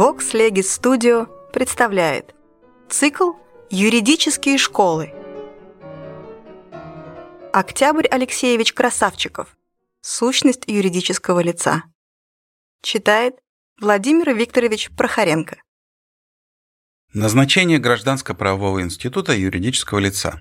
Vox 0.00 0.32
Legis 0.32 0.80
Studio 0.80 1.28
представляет 1.52 2.34
цикл 2.88 3.32
«Юридические 3.68 4.56
школы». 4.56 5.12
Октябрь 7.52 8.06
Алексеевич 8.06 8.72
Красавчиков. 8.72 9.54
Сущность 10.00 10.62
юридического 10.66 11.40
лица. 11.40 11.82
Читает 12.80 13.34
Владимир 13.78 14.34
Викторович 14.34 14.88
Прохоренко. 14.96 15.60
Назначение 17.12 17.78
Гражданско-правового 17.78 18.80
института 18.80 19.34
юридического 19.34 19.98
лица. 19.98 20.40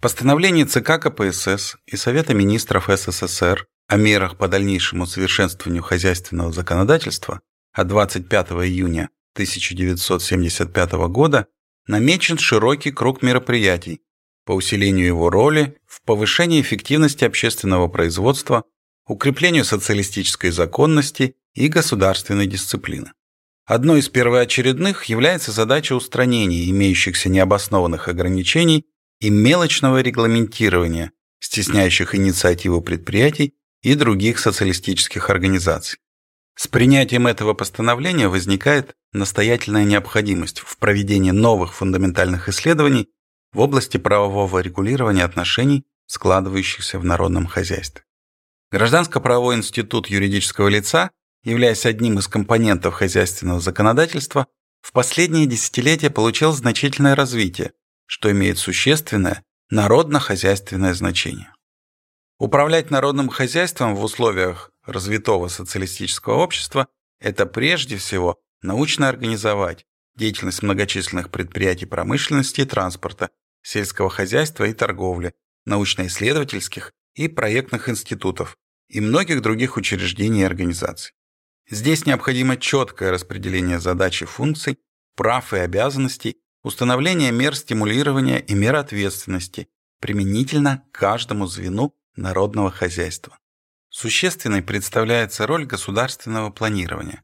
Постановление 0.00 0.66
ЦК 0.66 1.00
КПСС 1.02 1.78
и 1.86 1.96
Совета 1.96 2.32
министров 2.32 2.88
СССР 2.88 3.66
о 3.88 3.96
мерах 3.96 4.38
по 4.38 4.46
дальнейшему 4.46 5.04
совершенствованию 5.06 5.82
хозяйственного 5.82 6.52
законодательства 6.52 7.40
от 7.76 7.88
25 7.88 8.52
июня 8.52 9.10
1975 9.34 10.92
года 11.08 11.46
намечен 11.86 12.38
широкий 12.38 12.90
круг 12.90 13.22
мероприятий 13.22 14.00
по 14.46 14.52
усилению 14.52 15.06
его 15.06 15.28
роли 15.28 15.76
в 15.86 16.00
повышении 16.02 16.62
эффективности 16.62 17.24
общественного 17.24 17.88
производства, 17.88 18.64
укреплению 19.06 19.64
социалистической 19.64 20.52
законности 20.52 21.36
и 21.54 21.68
государственной 21.68 22.46
дисциплины. 22.46 23.12
Одной 23.66 24.00
из 24.00 24.08
первоочередных 24.08 25.04
является 25.04 25.52
задача 25.52 25.94
устранения 25.94 26.70
имеющихся 26.70 27.28
необоснованных 27.28 28.08
ограничений 28.08 28.86
и 29.20 29.28
мелочного 29.28 30.00
регламентирования, 30.00 31.12
стесняющих 31.40 32.14
инициативу 32.14 32.80
предприятий 32.80 33.54
и 33.82 33.94
других 33.94 34.38
социалистических 34.38 35.28
организаций. 35.28 35.98
С 36.58 36.68
принятием 36.68 37.26
этого 37.26 37.52
постановления 37.52 38.28
возникает 38.28 38.94
настоятельная 39.12 39.84
необходимость 39.84 40.60
в 40.60 40.78
проведении 40.78 41.30
новых 41.30 41.74
фундаментальных 41.74 42.48
исследований 42.48 43.10
в 43.52 43.60
области 43.60 43.98
правового 43.98 44.60
регулирования 44.60 45.24
отношений, 45.24 45.84
складывающихся 46.06 46.98
в 46.98 47.04
народном 47.04 47.46
хозяйстве. 47.46 48.04
Гражданско-правовой 48.72 49.56
институт 49.56 50.08
юридического 50.08 50.68
лица, 50.68 51.10
являясь 51.44 51.84
одним 51.84 52.18
из 52.18 52.26
компонентов 52.26 52.94
хозяйственного 52.94 53.60
законодательства, 53.60 54.46
в 54.80 54.92
последние 54.92 55.46
десятилетия 55.46 56.08
получил 56.08 56.52
значительное 56.52 57.14
развитие, 57.14 57.72
что 58.06 58.30
имеет 58.30 58.58
существенное 58.58 59.44
народно-хозяйственное 59.68 60.94
значение. 60.94 61.52
Управлять 62.38 62.90
народным 62.90 63.28
хозяйством 63.28 63.94
в 63.94 64.02
условиях 64.02 64.70
развитого 64.86 65.48
социалистического 65.48 66.34
общества– 66.34 66.88
это 67.20 67.46
прежде 67.46 67.96
всего 67.96 68.40
научно 68.62 69.08
организовать 69.08 69.86
деятельность 70.16 70.62
многочисленных 70.62 71.30
предприятий 71.30 71.86
промышленности 71.86 72.62
и 72.62 72.64
транспорта, 72.64 73.30
сельского 73.62 74.08
хозяйства 74.08 74.64
и 74.64 74.72
торговли, 74.72 75.34
научно-исследовательских 75.66 76.92
и 77.14 77.28
проектных 77.28 77.88
институтов 77.88 78.56
и 78.88 79.00
многих 79.00 79.42
других 79.42 79.76
учреждений 79.76 80.42
и 80.42 80.44
организаций. 80.44 81.12
Здесь 81.68 82.06
необходимо 82.06 82.56
четкое 82.56 83.10
распределение 83.10 83.80
задач 83.80 84.22
и 84.22 84.24
функций, 84.24 84.78
прав 85.16 85.52
и 85.52 85.58
обязанностей, 85.58 86.36
установление 86.62 87.32
мер 87.32 87.56
стимулирования 87.56 88.38
и 88.38 88.54
мер 88.54 88.76
ответственности 88.76 89.68
применительно 90.00 90.84
к 90.92 90.98
каждому 90.98 91.46
звену 91.46 91.94
народного 92.14 92.70
хозяйства. 92.70 93.38
Существенной 93.98 94.60
представляется 94.60 95.46
роль 95.46 95.64
государственного 95.64 96.50
планирования, 96.50 97.22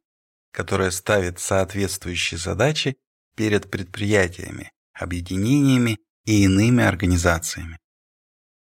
которое 0.52 0.90
ставит 0.90 1.38
соответствующие 1.38 2.38
задачи 2.38 2.96
перед 3.36 3.70
предприятиями, 3.70 4.72
объединениями 4.94 5.98
и 6.24 6.44
иными 6.44 6.82
организациями. 6.82 7.78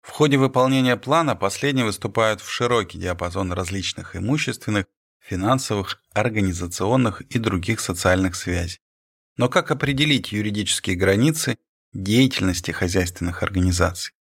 В 0.02 0.12
ходе 0.12 0.38
выполнения 0.38 0.96
плана 0.96 1.36
последние 1.36 1.86
выступают 1.86 2.40
в 2.40 2.50
широкий 2.50 2.98
диапазон 2.98 3.52
различных 3.52 4.16
имущественных, 4.16 4.86
финансовых, 5.20 6.02
организационных 6.14 7.20
и 7.20 7.40
других 7.40 7.82
социальных 7.82 8.38
связей. 8.38 8.80
Но 9.36 9.50
как 9.50 9.70
определить 9.70 10.32
юридические 10.32 10.96
границы 10.96 11.58
деятельности 11.92 12.72
хозяйственных 12.72 13.44
организаций? 13.44 14.14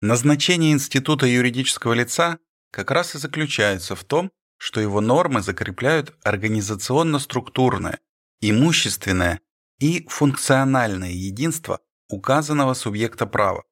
Назначение 0.00 0.72
института 0.72 1.26
юридического 1.26 1.92
лица 1.92 2.40
как 2.70 2.90
раз 2.90 3.14
и 3.14 3.18
заключается 3.18 3.94
в 3.96 4.04
том, 4.04 4.30
что 4.58 4.80
его 4.80 5.00
нормы 5.00 5.40
закрепляют 5.40 6.16
организационно-структурное, 6.24 8.00
имущественное 8.40 9.40
и 9.78 10.06
функциональное 10.08 11.10
единство 11.10 11.80
указанного 12.08 12.74
субъекта 12.74 13.26
права, 13.26 13.64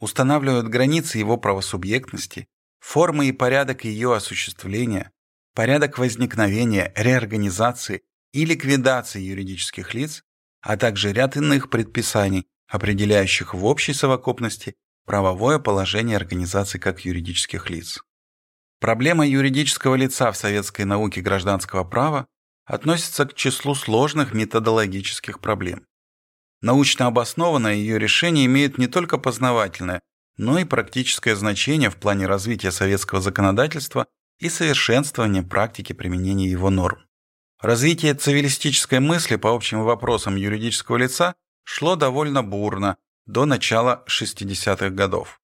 устанавливают 0.00 0.68
границы 0.68 1.18
его 1.18 1.36
правосубъектности, 1.36 2.48
формы 2.80 3.28
и 3.28 3.32
порядок 3.32 3.84
ее 3.84 4.14
осуществления, 4.14 5.12
порядок 5.54 5.98
возникновения, 5.98 6.92
реорганизации 6.96 8.02
и 8.32 8.44
ликвидации 8.44 9.20
юридических 9.20 9.94
лиц, 9.94 10.24
а 10.60 10.76
также 10.76 11.12
ряд 11.12 11.36
иных 11.36 11.70
предписаний, 11.70 12.46
определяющих 12.68 13.54
в 13.54 13.64
общей 13.64 13.92
совокупности 13.92 14.74
правовое 15.06 15.58
положение 15.58 16.16
организаций 16.16 16.80
как 16.80 17.04
юридических 17.04 17.70
лиц. 17.70 18.02
Проблема 18.84 19.26
юридического 19.26 19.94
лица 19.94 20.30
в 20.30 20.36
советской 20.36 20.82
науке 20.82 21.22
гражданского 21.22 21.84
права 21.84 22.26
относится 22.66 23.24
к 23.24 23.32
числу 23.32 23.74
сложных 23.74 24.34
методологических 24.34 25.40
проблем. 25.40 25.86
Научно 26.60 27.06
обоснованное 27.06 27.76
ее 27.76 27.98
решение 27.98 28.44
имеет 28.44 28.76
не 28.76 28.86
только 28.86 29.16
познавательное, 29.16 30.02
но 30.36 30.58
и 30.58 30.64
практическое 30.64 31.34
значение 31.34 31.88
в 31.88 31.96
плане 31.96 32.26
развития 32.26 32.70
советского 32.70 33.22
законодательства 33.22 34.06
и 34.38 34.50
совершенствования 34.50 35.42
практики 35.42 35.94
применения 35.94 36.50
его 36.50 36.68
норм. 36.68 36.98
Развитие 37.62 38.12
цивилистической 38.12 39.00
мысли 39.00 39.36
по 39.36 39.54
общим 39.54 39.82
вопросам 39.82 40.36
юридического 40.36 40.98
лица 40.98 41.36
шло 41.64 41.96
довольно 41.96 42.42
бурно, 42.42 42.98
до 43.24 43.46
начала 43.46 44.04
60-х 44.08 44.90
годов. 44.90 45.40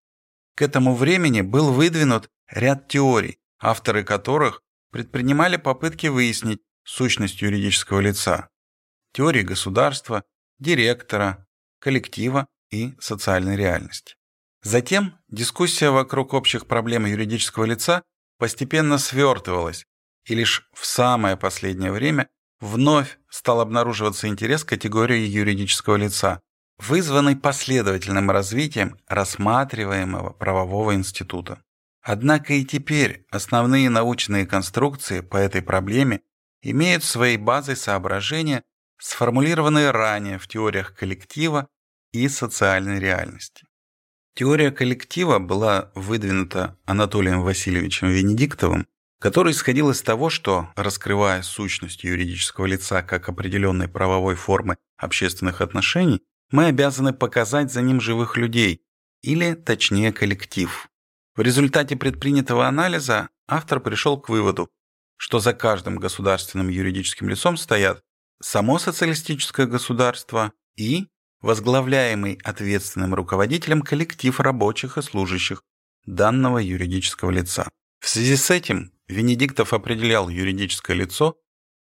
К 0.56 0.60
этому 0.60 0.94
времени 0.94 1.40
был 1.40 1.72
выдвинут 1.72 2.28
ряд 2.50 2.88
теорий, 2.88 3.38
авторы 3.58 4.04
которых 4.04 4.62
предпринимали 4.90 5.56
попытки 5.56 6.08
выяснить 6.08 6.60
сущность 6.84 7.42
юридического 7.42 8.00
лица, 8.00 8.48
теории 9.12 9.42
государства, 9.42 10.24
директора, 10.58 11.46
коллектива 11.78 12.46
и 12.70 12.94
социальной 13.00 13.56
реальности. 13.56 14.14
Затем 14.62 15.18
дискуссия 15.28 15.90
вокруг 15.90 16.34
общих 16.34 16.66
проблем 16.66 17.06
юридического 17.06 17.64
лица 17.64 18.02
постепенно 18.38 18.98
свертывалась, 18.98 19.86
и 20.26 20.34
лишь 20.34 20.68
в 20.72 20.84
самое 20.84 21.36
последнее 21.36 21.92
время 21.92 22.28
вновь 22.60 23.18
стал 23.30 23.60
обнаруживаться 23.60 24.28
интерес 24.28 24.64
к 24.64 24.70
категории 24.70 25.26
юридического 25.26 25.96
лица, 25.96 26.40
вызванный 26.78 27.36
последовательным 27.36 28.30
развитием 28.30 28.98
рассматриваемого 29.06 30.30
правового 30.32 30.94
института. 30.94 31.62
Однако 32.02 32.54
и 32.54 32.64
теперь 32.64 33.26
основные 33.30 33.90
научные 33.90 34.46
конструкции 34.46 35.20
по 35.20 35.36
этой 35.36 35.62
проблеме 35.62 36.20
имеют 36.62 37.04
своей 37.04 37.36
базой 37.36 37.76
соображения, 37.76 38.62
сформулированные 38.98 39.90
ранее 39.90 40.38
в 40.38 40.48
теориях 40.48 40.94
коллектива 40.94 41.68
и 42.12 42.28
социальной 42.28 42.98
реальности. 42.98 43.66
Теория 44.34 44.70
коллектива 44.70 45.38
была 45.38 45.90
выдвинута 45.94 46.78
Анатолием 46.84 47.42
Васильевичем 47.42 48.08
Венедиктовым, 48.08 48.86
который 49.20 49.52
исходил 49.52 49.90
из 49.90 50.00
того, 50.02 50.30
что, 50.30 50.70
раскрывая 50.76 51.42
сущность 51.42 52.04
юридического 52.04 52.66
лица 52.66 53.02
как 53.02 53.28
определенной 53.28 53.88
правовой 53.88 54.34
формы 54.34 54.76
общественных 54.96 55.60
отношений, 55.60 56.22
мы 56.50 56.66
обязаны 56.66 57.12
показать 57.12 57.70
за 57.70 57.82
ним 57.82 58.00
живых 58.00 58.36
людей, 58.36 58.82
или, 59.22 59.52
точнее, 59.54 60.12
коллектив. 60.12 60.89
В 61.40 61.42
результате 61.42 61.96
предпринятого 61.96 62.68
анализа 62.68 63.30
автор 63.48 63.80
пришел 63.80 64.20
к 64.20 64.28
выводу, 64.28 64.68
что 65.16 65.38
за 65.38 65.54
каждым 65.54 65.96
государственным 65.96 66.68
юридическим 66.68 67.30
лицом 67.30 67.56
стоят 67.56 68.02
само 68.42 68.78
социалистическое 68.78 69.64
государство 69.64 70.52
и 70.76 71.06
возглавляемый 71.40 72.38
ответственным 72.44 73.14
руководителем 73.14 73.80
коллектив 73.80 74.38
рабочих 74.38 74.98
и 74.98 75.00
служащих 75.00 75.62
данного 76.04 76.58
юридического 76.58 77.30
лица. 77.30 77.70
В 78.00 78.08
связи 78.10 78.36
с 78.36 78.50
этим 78.50 78.92
Венедиктов 79.08 79.72
определял 79.72 80.28
юридическое 80.28 80.94
лицо 80.94 81.38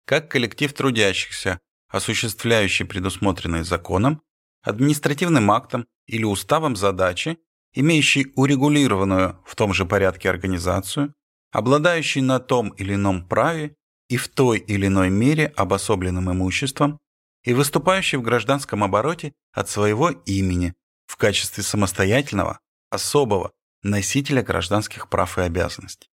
как 0.08 0.32
коллектив 0.32 0.74
трудящихся, 0.74 1.60
осуществляющий 1.90 2.88
предусмотренные 2.88 3.64
законом 3.64 4.24
административным 4.64 5.52
актом 5.52 5.86
или 6.08 6.24
уставом 6.24 6.76
задачи, 6.76 7.38
имеющий 7.74 8.32
урегулированную 8.36 9.40
в 9.46 9.56
том 9.56 9.74
же 9.74 9.86
порядке 9.86 10.30
организацию, 10.30 11.14
обладающий 11.52 12.22
на 12.22 12.40
том 12.40 12.70
или 12.70 12.96
ином 12.96 13.28
праве 13.28 13.76
и 14.10 14.18
в 14.18 14.28
той 14.28 14.60
или 14.60 14.88
иной 14.88 15.10
мере 15.10 15.48
обособленным 15.56 16.32
имуществом 16.32 17.00
и 17.44 17.54
выступающий 17.54 18.18
в 18.18 18.22
гражданском 18.22 18.84
обороте 18.84 19.34
от 19.52 19.70
своего 19.70 20.10
имени 20.10 20.74
в 21.06 21.18
качестве 21.18 21.64
самостоятельного, 21.64 22.60
особого 22.90 23.52
носителя 23.84 24.42
гражданских 24.42 25.10
прав 25.10 25.38
и 25.38 25.42
обязанностей. 25.42 26.10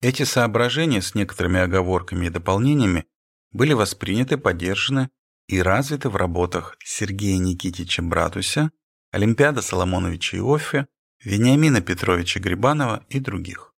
Эти 0.00 0.24
соображения 0.24 1.00
с 1.00 1.14
некоторыми 1.14 1.60
оговорками 1.60 2.26
и 2.26 2.30
дополнениями 2.30 3.06
были 3.52 3.72
восприняты, 3.72 4.36
поддержаны 4.36 5.10
и 5.46 5.62
развиты 5.62 6.08
в 6.08 6.16
работах 6.16 6.76
Сергея 6.84 7.38
Никитича 7.38 8.02
Братуся, 8.02 8.70
Олимпиада 9.12 9.60
Соломоновича 9.60 10.38
Иоффе, 10.38 10.86
Вениамина 11.22 11.82
Петровича 11.82 12.40
Грибанова 12.40 13.04
и 13.10 13.20
других. 13.20 13.74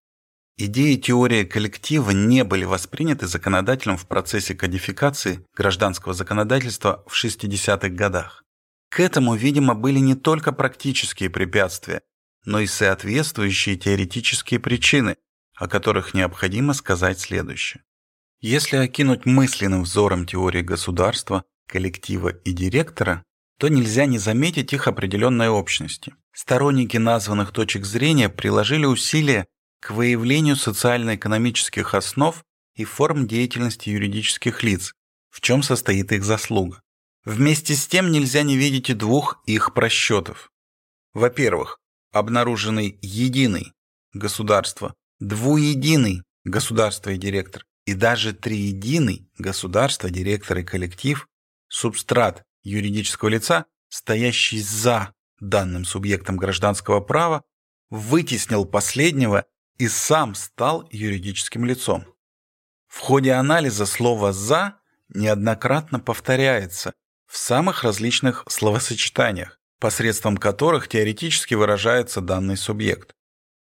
Идеи 0.56 0.94
теории 0.94 1.42
коллектива 1.42 2.12
не 2.12 2.44
были 2.44 2.64
восприняты 2.64 3.26
законодателем 3.26 3.96
в 3.96 4.06
процессе 4.06 4.54
кодификации 4.54 5.44
гражданского 5.56 6.14
законодательства 6.14 7.02
в 7.08 7.24
60-х 7.24 7.88
годах. 7.88 8.44
К 8.88 9.00
этому, 9.00 9.34
видимо, 9.34 9.74
были 9.74 9.98
не 9.98 10.14
только 10.14 10.52
практические 10.52 11.30
препятствия, 11.30 12.02
но 12.44 12.60
и 12.60 12.68
соответствующие 12.68 13.76
теоретические 13.76 14.60
причины, 14.60 15.16
о 15.56 15.66
которых 15.66 16.14
необходимо 16.14 16.74
сказать 16.74 17.18
следующее. 17.18 17.82
Если 18.40 18.76
окинуть 18.76 19.26
мысленным 19.26 19.82
взором 19.82 20.26
теории 20.26 20.62
государства, 20.62 21.44
коллектива 21.66 22.28
и 22.28 22.52
директора, 22.52 23.24
то 23.58 23.68
нельзя 23.68 24.06
не 24.06 24.18
заметить 24.18 24.72
их 24.72 24.88
определенной 24.88 25.48
общности. 25.48 26.14
Сторонники 26.32 26.96
названных 26.96 27.52
точек 27.52 27.84
зрения 27.84 28.28
приложили 28.28 28.86
усилия 28.86 29.46
к 29.80 29.90
выявлению 29.90 30.56
социально-экономических 30.56 31.94
основ 31.94 32.42
и 32.74 32.84
форм 32.84 33.26
деятельности 33.26 33.90
юридических 33.90 34.62
лиц, 34.62 34.94
в 35.30 35.40
чем 35.40 35.62
состоит 35.62 36.12
их 36.12 36.24
заслуга. 36.24 36.80
Вместе 37.24 37.74
с 37.74 37.86
тем 37.86 38.10
нельзя 38.10 38.42
не 38.42 38.56
видеть 38.56 38.90
и 38.90 38.94
двух 38.94 39.42
их 39.46 39.72
просчетов. 39.72 40.50
Во-первых, 41.12 41.78
обнаруженный 42.12 42.98
единый 43.00 43.72
государство, 44.12 44.94
двуединый 45.20 46.22
государство 46.44 47.10
и 47.10 47.16
директор, 47.16 47.64
и 47.86 47.94
даже 47.94 48.32
триединый 48.32 49.28
государство, 49.38 50.10
директор 50.10 50.58
и 50.58 50.64
коллектив, 50.64 51.26
субстрат 51.68 52.42
юридического 52.64 53.28
лица, 53.28 53.66
стоящий 53.88 54.60
за 54.60 55.14
данным 55.38 55.84
субъектом 55.84 56.36
гражданского 56.36 57.00
права, 57.00 57.44
вытеснил 57.90 58.64
последнего 58.64 59.46
и 59.78 59.88
сам 59.88 60.34
стал 60.34 60.88
юридическим 60.90 61.64
лицом. 61.64 62.06
В 62.88 63.00
ходе 63.00 63.32
анализа 63.32 63.86
слово 63.86 64.32
«за» 64.32 64.78
неоднократно 65.08 66.00
повторяется 66.00 66.94
в 67.26 67.36
самых 67.36 67.82
различных 67.82 68.44
словосочетаниях, 68.48 69.60
посредством 69.80 70.36
которых 70.36 70.88
теоретически 70.88 71.54
выражается 71.54 72.20
данный 72.20 72.56
субъект. 72.56 73.14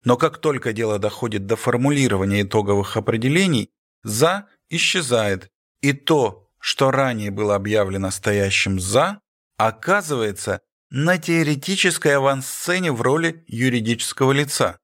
Но 0.05 0.17
как 0.17 0.39
только 0.39 0.73
дело 0.73 0.99
доходит 0.99 1.47
до 1.47 1.57
формулирования 1.57 2.43
итоговых 2.43 2.97
определений, 2.97 3.71
«за» 4.03 4.49
исчезает, 4.71 5.51
и 5.83 5.93
то, 5.93 6.50
что 6.61 6.91
ранее 6.91 7.31
было 7.31 7.57
объявлено 7.57 8.11
стоящим 8.11 8.79
«за», 8.79 9.21
оказывается 9.57 10.61
на 10.91 11.19
теоретической 11.19 12.17
авансцене 12.17 12.93
в 12.93 13.03
роли 13.03 13.45
юридического 13.47 14.33
лица. 14.33 14.79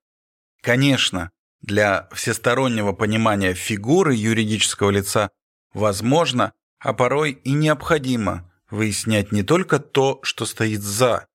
Конечно, 0.62 1.30
для 1.60 2.08
всестороннего 2.12 2.92
понимания 2.92 3.54
фигуры 3.54 4.14
юридического 4.14 4.90
лица 4.90 5.30
возможно, 5.72 6.52
а 6.78 6.92
порой 6.92 7.32
и 7.32 7.52
необходимо 7.52 8.50
выяснять 8.70 9.32
не 9.32 9.42
только 9.42 9.78
то, 9.78 10.20
что 10.22 10.46
стоит 10.46 10.82
за, 10.82 11.26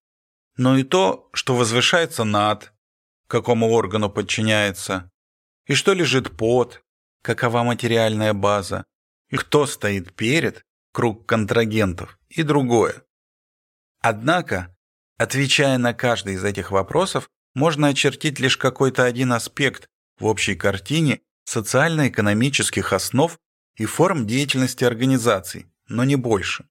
но 0.58 0.78
и 0.78 0.84
то, 0.84 1.30
что 1.34 1.56
возвышается 1.56 2.24
над, 2.24 2.74
какому 3.28 3.72
органу 3.72 4.10
подчиняется, 4.10 5.10
и 5.66 5.74
что 5.74 5.94
лежит 5.94 6.36
под, 6.36 6.84
какова 7.22 7.64
материальная 7.64 8.34
база, 8.34 8.86
и 9.32 9.38
кто 9.38 9.66
стоит 9.66 10.14
перед, 10.14 10.66
круг 10.92 11.26
контрагентов 11.26 12.20
и 12.30 12.44
другое. 12.44 13.04
Однако, 14.02 14.76
отвечая 15.18 15.78
на 15.78 15.94
каждый 15.94 16.36
из 16.36 16.44
этих 16.44 16.72
вопросов, 16.72 17.30
можно 17.56 17.88
очертить 17.88 18.40
лишь 18.40 18.58
какой-то 18.58 19.04
один 19.04 19.34
аспект 19.34 19.88
в 20.20 20.26
общей 20.26 20.56
картине 20.56 21.22
социально-экономических 21.46 22.94
основ 22.94 23.38
и 23.76 23.86
форм 23.86 24.28
деятельности 24.28 24.84
организаций, 24.84 25.68
но 25.88 26.04
не 26.04 26.16
больше. 26.16 26.68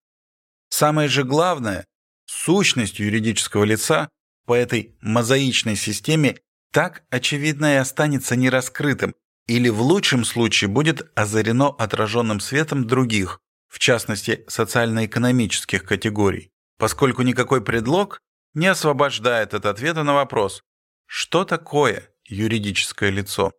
Самое 0.68 1.08
же 1.08 1.24
главное, 1.24 1.86
сущность 2.26 2.98
юридического 2.98 3.64
лица 3.64 4.08
по 4.46 4.54
этой 4.54 4.96
мозаичной 5.00 5.76
системе 5.76 6.38
так 6.72 7.04
очевидно 7.10 7.74
и 7.74 7.76
останется 7.76 8.36
нераскрытым 8.36 9.14
или 9.46 9.68
в 9.68 9.80
лучшем 9.82 10.24
случае 10.24 10.68
будет 10.68 11.10
озарено 11.14 11.68
отраженным 11.68 12.40
светом 12.40 12.86
других, 12.86 13.40
в 13.68 13.78
частности 13.78 14.44
социально-экономических 14.48 15.84
категорий, 15.84 16.50
поскольку 16.78 17.22
никакой 17.22 17.62
предлог 17.62 18.20
не 18.54 18.66
освобождает 18.66 19.54
от 19.54 19.66
ответа 19.66 20.02
на 20.02 20.14
вопрос, 20.14 20.62
что 21.06 21.44
такое 21.44 22.08
юридическое 22.24 23.10
лицо? 23.10 23.52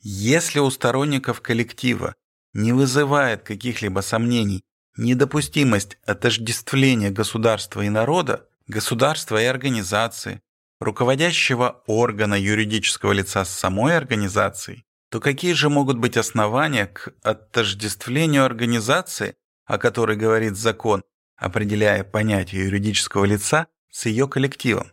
Если 0.00 0.58
у 0.58 0.70
сторонников 0.70 1.40
коллектива 1.40 2.14
не 2.52 2.72
вызывает 2.72 3.42
каких-либо 3.42 4.00
сомнений 4.00 4.62
недопустимость 4.96 5.98
отождествления 6.04 7.10
государства 7.10 7.80
и 7.82 7.88
народа, 7.88 8.48
государства 8.66 9.40
и 9.42 9.46
организации, 9.46 10.40
руководящего 10.80 11.82
органа 11.86 12.34
юридического 12.34 13.12
лица 13.12 13.44
с 13.44 13.50
самой 13.50 13.96
организацией, 13.96 14.84
то 15.14 15.20
какие 15.20 15.52
же 15.52 15.68
могут 15.68 15.96
быть 15.98 16.16
основания 16.16 16.88
к 16.88 17.14
отождествлению 17.22 18.44
организации, 18.44 19.36
о 19.64 19.78
которой 19.78 20.16
говорит 20.16 20.56
закон, 20.56 21.04
определяя 21.36 22.02
понятие 22.02 22.64
юридического 22.64 23.24
лица 23.24 23.68
с 23.92 24.06
ее 24.06 24.26
коллективом? 24.26 24.90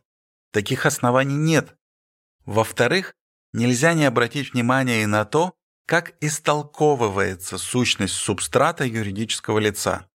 Таких 0.52 0.86
оснований 0.86 1.34
нет, 1.34 1.76
во-вторых, 2.46 3.16
нельзя 3.52 3.96
не 3.96 4.06
обратить 4.06 4.54
внимание 4.54 5.02
и 5.02 5.08
на 5.08 5.26
то, 5.26 5.56
как 5.88 6.14
истолковывается 6.22 7.58
сущность 7.58 8.14
субстрата 8.14 8.86
юридического 8.86 9.58
лица. 9.58 10.08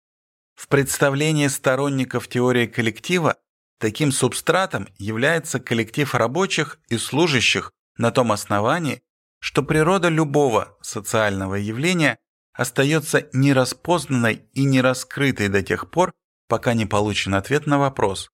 В 0.55 0.69
представлении 0.69 1.47
сторонников 1.47 2.29
теории 2.29 2.67
коллектива 2.67 3.38
таким 3.79 4.12
субстратом 4.12 4.87
является 4.99 5.61
коллектив 5.61 6.14
рабочих 6.14 6.79
и 6.88 6.99
служащих 6.99 7.73
на 7.97 8.11
том 8.11 8.33
основании, 8.33 9.00
что 9.45 9.63
природа 9.63 10.09
любого 10.09 10.75
социального 10.81 11.57
явления 11.57 12.19
остается 12.55 13.29
нераспознанной 13.35 14.49
и 14.55 14.65
нераскрытой 14.65 15.49
до 15.49 15.63
тех 15.63 15.91
пор, 15.91 16.15
пока 16.49 16.73
не 16.73 16.87
получен 16.87 17.35
ответ 17.35 17.67
на 17.67 17.79
вопрос, 17.79 18.31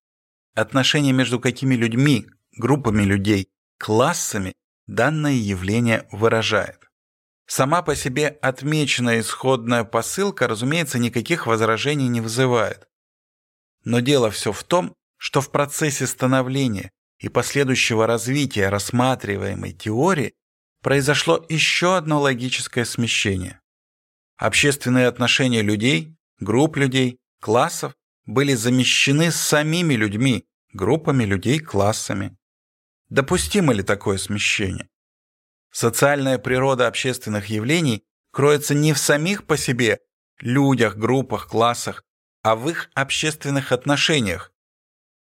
отношения 0.54 1.10
между 1.10 1.40
какими 1.40 1.74
людьми, 1.74 2.28
группами 2.52 3.02
людей 3.02 3.48
классами 3.76 4.52
данное 4.86 5.32
явление 5.32 6.06
выражает. 6.12 6.88
Сама 7.44 7.82
по 7.82 7.96
себе 7.96 8.28
отмеченная 8.28 9.18
исходная 9.18 9.82
посылка, 9.82 10.46
разумеется, 10.46 11.00
никаких 11.00 11.48
возражений 11.48 12.06
не 12.06 12.20
вызывает. 12.20 12.86
Но 13.82 13.98
дело 13.98 14.30
все 14.30 14.52
в 14.52 14.62
том, 14.62 14.94
что 15.16 15.40
в 15.40 15.50
процессе 15.50 16.06
становления 16.06 16.92
и 17.18 17.28
последующего 17.28 18.06
развития 18.06 18.68
рассматриваемой 18.68 19.72
теории 19.72 20.34
произошло 20.82 21.44
еще 21.48 21.96
одно 21.96 22.20
логическое 22.20 22.84
смещение. 22.84 23.60
Общественные 24.36 25.06
отношения 25.06 25.62
людей, 25.62 26.16
групп 26.38 26.76
людей, 26.76 27.18
классов 27.40 27.94
были 28.24 28.54
замещены 28.54 29.30
самими 29.30 29.94
людьми, 29.94 30.46
группами 30.72 31.24
людей, 31.24 31.58
классами. 31.58 32.36
Допустимо 33.08 33.72
ли 33.72 33.82
такое 33.82 34.18
смещение? 34.18 34.88
Социальная 35.72 36.38
природа 36.38 36.86
общественных 36.86 37.46
явлений 37.46 38.04
кроется 38.32 38.74
не 38.74 38.92
в 38.92 38.98
самих 38.98 39.46
по 39.46 39.56
себе 39.56 39.98
людях, 40.40 40.96
группах, 40.96 41.48
классах, 41.48 42.04
а 42.42 42.56
в 42.56 42.68
их 42.68 42.90
общественных 42.94 43.72
отношениях. 43.72 44.52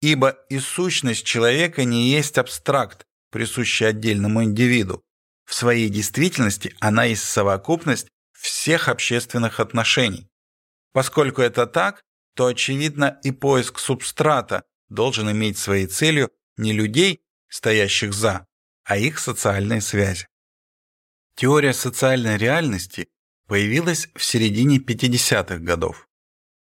Ибо 0.02 0.38
и 0.50 0.60
сущность 0.60 1.26
человека 1.26 1.84
не 1.84 2.10
есть 2.10 2.38
абстракт, 2.38 3.06
присущий 3.32 3.88
отдельному 3.88 4.44
индивиду. 4.44 5.04
В 5.46 5.54
своей 5.54 5.90
действительности 5.90 6.76
она 6.80 7.06
есть 7.06 7.24
совокупность 7.24 8.08
всех 8.34 8.88
общественных 8.88 9.60
отношений. 9.60 10.30
Поскольку 10.92 11.42
это 11.42 11.66
так, 11.68 12.02
то, 12.36 12.48
очевидно, 12.48 13.20
и 13.24 13.32
поиск 13.32 13.80
субстрата 13.80 14.64
должен 14.90 15.30
иметь 15.32 15.58
своей 15.58 15.88
целью 15.88 16.30
не 16.58 16.74
людей, 16.74 17.22
стоящих 17.50 18.14
за, 18.14 18.48
а 18.84 18.98
их 18.98 19.20
социальные 19.20 19.82
связи. 19.82 20.28
Теория 21.36 21.74
социальной 21.74 22.38
реальности 22.38 23.08
появилась 23.48 24.10
в 24.16 24.24
середине 24.24 24.78
50-х 24.78 25.58
годов. 25.58 26.08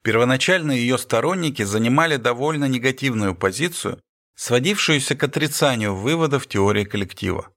Первоначально 0.03 0.73
ее 0.73 0.99
сторонники 0.99 1.63
занимали 1.63 2.17
довольно 2.17 2.67
негативную 2.67 3.35
позицию, 3.35 4.01
сводившуюся 4.35 5.17
к 5.17 5.23
отрицанию 5.23 5.95
выводов 5.95 6.47
теории 6.47 6.85
коллектива. 6.85 7.51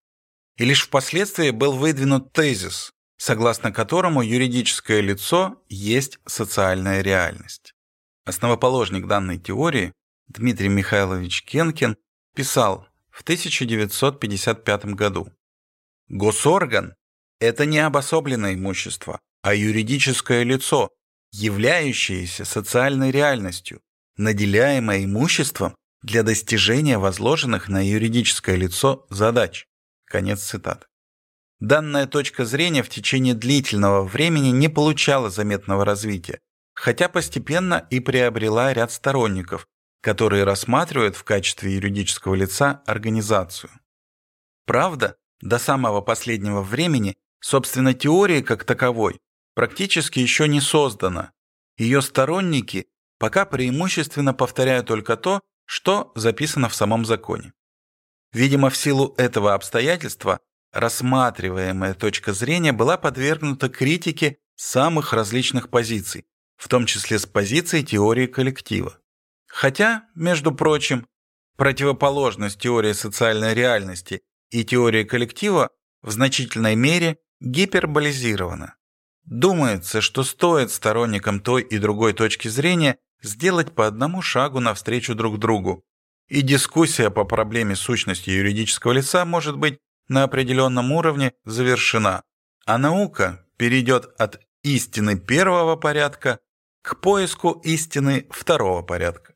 И 0.57 0.65
лишь 0.65 0.85
впоследствии 0.85 1.51
был 1.51 1.73
выдвинут 1.73 2.33
тезис, 2.33 2.91
согласно 3.17 3.71
которому 3.71 4.21
юридическое 4.21 5.01
лицо 5.01 5.61
есть 5.69 6.19
социальная 6.25 7.01
реальность. 7.01 7.73
Основоположник 8.25 9.07
данной 9.07 9.37
теории 9.37 9.93
Дмитрий 10.27 10.69
Михайлович 10.69 11.43
Кенкин 11.43 11.95
писал 12.35 12.87
в 13.09 13.21
1955 13.21 14.85
году 14.95 15.31
«Госорган– 16.09 16.95
это 17.39 17.65
не 17.65 17.79
обособленное 17.79 18.55
имущество, 18.55 19.19
а 19.43 19.53
юридическое 19.53 20.43
лицо, 20.43 20.89
являющееся 21.31 22.45
социальной 22.45 23.11
реальностью, 23.11 23.81
наделяемое 24.17 25.05
имуществом 25.05 25.75
для 26.01 26.23
достижения 26.23 26.97
возложенных 26.97 27.69
на 27.69 27.85
юридическое 27.85 28.55
лицо 28.55 29.05
задач. 29.09 29.67
Конец 30.07 30.41
цитаты. 30.43 30.87
Данная 31.59 32.05
точка 32.05 32.45
зрения 32.45 32.83
в 32.83 32.89
течение 32.89 33.33
длительного 33.33 34.03
времени 34.03 34.49
не 34.49 34.69
получала 34.69 35.29
заметного 35.29 35.85
развития, 35.85 36.39
хотя 36.73 37.09
постепенно 37.09 37.87
и 37.89 37.99
приобрела 37.99 38.73
ряд 38.73 38.91
сторонников, 38.91 39.67
которые 40.01 40.43
рассматривают 40.43 41.15
в 41.15 41.23
качестве 41.23 41.73
юридического 41.75 42.35
лица 42.35 42.83
организацию. 42.85 43.71
Правда, 44.65 45.17
до 45.41 45.57
самого 45.59 46.01
последнего 46.01 46.61
времени, 46.61 47.17
собственно, 47.39 47.93
теории 47.93 48.41
как 48.41 48.63
таковой 48.63 49.19
практически 49.55 50.19
еще 50.19 50.47
не 50.47 50.61
создана. 50.61 51.31
Ее 51.77 52.01
сторонники 52.01 52.87
пока 53.17 53.45
преимущественно 53.45 54.33
повторяют 54.33 54.87
только 54.87 55.17
то, 55.17 55.41
что 55.65 56.11
записано 56.15 56.69
в 56.69 56.75
самом 56.75 57.05
законе. 57.05 57.53
Видимо, 58.33 58.69
в 58.69 58.77
силу 58.77 59.13
этого 59.17 59.53
обстоятельства 59.53 60.39
рассматриваемая 60.71 61.93
точка 61.93 62.33
зрения 62.33 62.73
была 62.73 62.97
подвергнута 62.97 63.69
критике 63.69 64.37
самых 64.55 65.13
различных 65.13 65.69
позиций, 65.69 66.25
в 66.55 66.67
том 66.67 66.85
числе 66.85 67.19
с 67.19 67.25
позиции 67.25 67.81
теории 67.81 68.27
коллектива. 68.27 68.99
Хотя, 69.47 70.03
между 70.15 70.51
прочим, 70.51 71.07
противоположность 71.55 72.59
теории 72.59 72.93
социальной 72.93 73.53
реальности 73.53 74.21
и 74.51 74.63
теории 74.63 75.03
коллектива 75.03 75.71
в 76.01 76.11
значительной 76.11 76.75
мере 76.75 77.17
гиперболизирована. 77.39 78.75
Думается, 79.25 80.01
что 80.01 80.23
стоит 80.23 80.71
сторонникам 80.71 81.39
той 81.39 81.61
и 81.61 81.77
другой 81.79 82.13
точки 82.13 82.47
зрения 82.47 82.97
сделать 83.21 83.75
по 83.75 83.87
одному 83.87 84.21
шагу 84.21 84.59
навстречу 84.59 85.15
друг 85.15 85.37
другу, 85.39 85.83
и 86.27 86.41
дискуссия 86.41 87.09
по 87.09 87.23
проблеме 87.23 87.75
сущности 87.75 88.29
юридического 88.29 88.91
лица 88.93 89.25
может 89.25 89.57
быть 89.57 89.79
на 90.07 90.23
определенном 90.23 90.91
уровне 90.91 91.33
завершена, 91.45 92.23
а 92.65 92.77
наука 92.77 93.45
перейдет 93.57 94.05
от 94.19 94.41
истины 94.63 95.19
первого 95.19 95.75
порядка 95.75 96.39
к 96.81 96.99
поиску 96.99 97.51
истины 97.63 98.27
второго 98.29 98.81
порядка. 98.81 99.35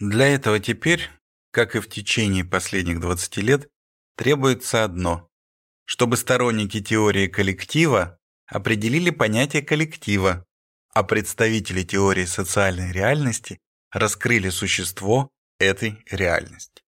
Для 0.00 0.28
этого 0.28 0.58
теперь, 0.58 1.10
как 1.50 1.76
и 1.76 1.80
в 1.80 1.88
течение 1.88 2.44
последних 2.44 3.00
20 3.00 3.36
лет, 3.38 3.68
требуется 4.16 4.84
одно– 4.84 5.28
чтобы 5.84 6.16
сторонники 6.16 6.80
теории 6.80 7.26
коллектива 7.26 8.18
определили 8.46 9.10
понятие 9.10 9.62
коллектива, 9.62 10.46
а 10.94 11.02
представители 11.02 11.82
теории 11.82 12.24
социальной 12.24 12.92
реальности 12.92 13.58
раскрыли 13.90 14.48
существо 14.50 15.31
этой 15.62 16.04
реальности. 16.10 16.82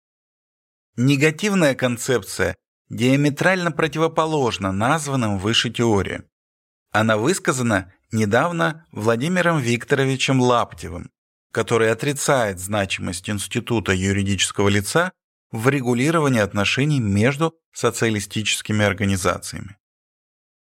Негативная 0.95 1.75
концепция 1.75 2.55
диаметрально 2.89 3.71
противоположна 3.71 4.71
названным 4.71 5.39
выше 5.39 5.69
теориям. 5.69 6.25
Она 6.91 7.17
высказана 7.17 7.91
недавно 8.11 8.85
Владимиром 8.91 9.59
Викторовичем 9.59 10.39
Лаптевым, 10.39 11.09
который 11.51 11.91
отрицает 11.91 12.59
значимость 12.59 13.29
института 13.29 13.93
юридического 13.93 14.69
лица 14.69 15.11
в 15.51 15.69
регулировании 15.69 16.41
отношений 16.41 16.99
между 16.99 17.55
социалистическими 17.73 18.85
организациями. 18.85 19.77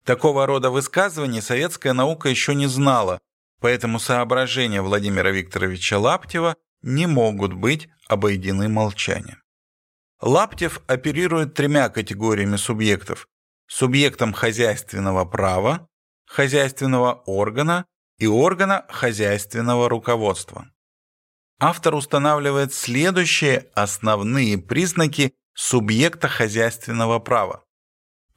Такого 0.05 0.47
рода 0.47 0.71
высказываний 0.71 1.41
советская 1.41 1.95
наука 1.95 2.29
еще 2.29 2.55
не 2.55 2.67
знала, 2.67 3.19
поэтому 3.61 3.99
соображения 3.99 4.83
Владимира 4.83 5.31
Викторовича 5.31 5.99
Лаптева 5.99 6.57
не 6.85 7.07
могут 7.07 7.55
быть 7.55 7.89
обойдены 8.09 8.69
молчанием. 8.69 9.43
Лаптев 10.21 10.81
оперирует 10.87 11.55
тремя 11.55 11.89
категориями 11.89 12.57
субъектов– 12.57 13.27
субъектом 13.67 14.33
хозяйственного 14.33 15.25
права, 15.25 15.89
хозяйственного 16.27 17.23
органа 17.27 17.87
и 18.19 18.27
органа 18.27 18.87
хозяйственного 18.89 19.89
руководства. 19.89 20.71
Автор 21.59 21.95
устанавливает 21.95 22.75
следующие 22.75 23.71
основные 23.75 24.59
признаки 24.59 25.35
субъекта 25.55 26.29
хозяйственного 26.29 27.19
права. 27.19 27.65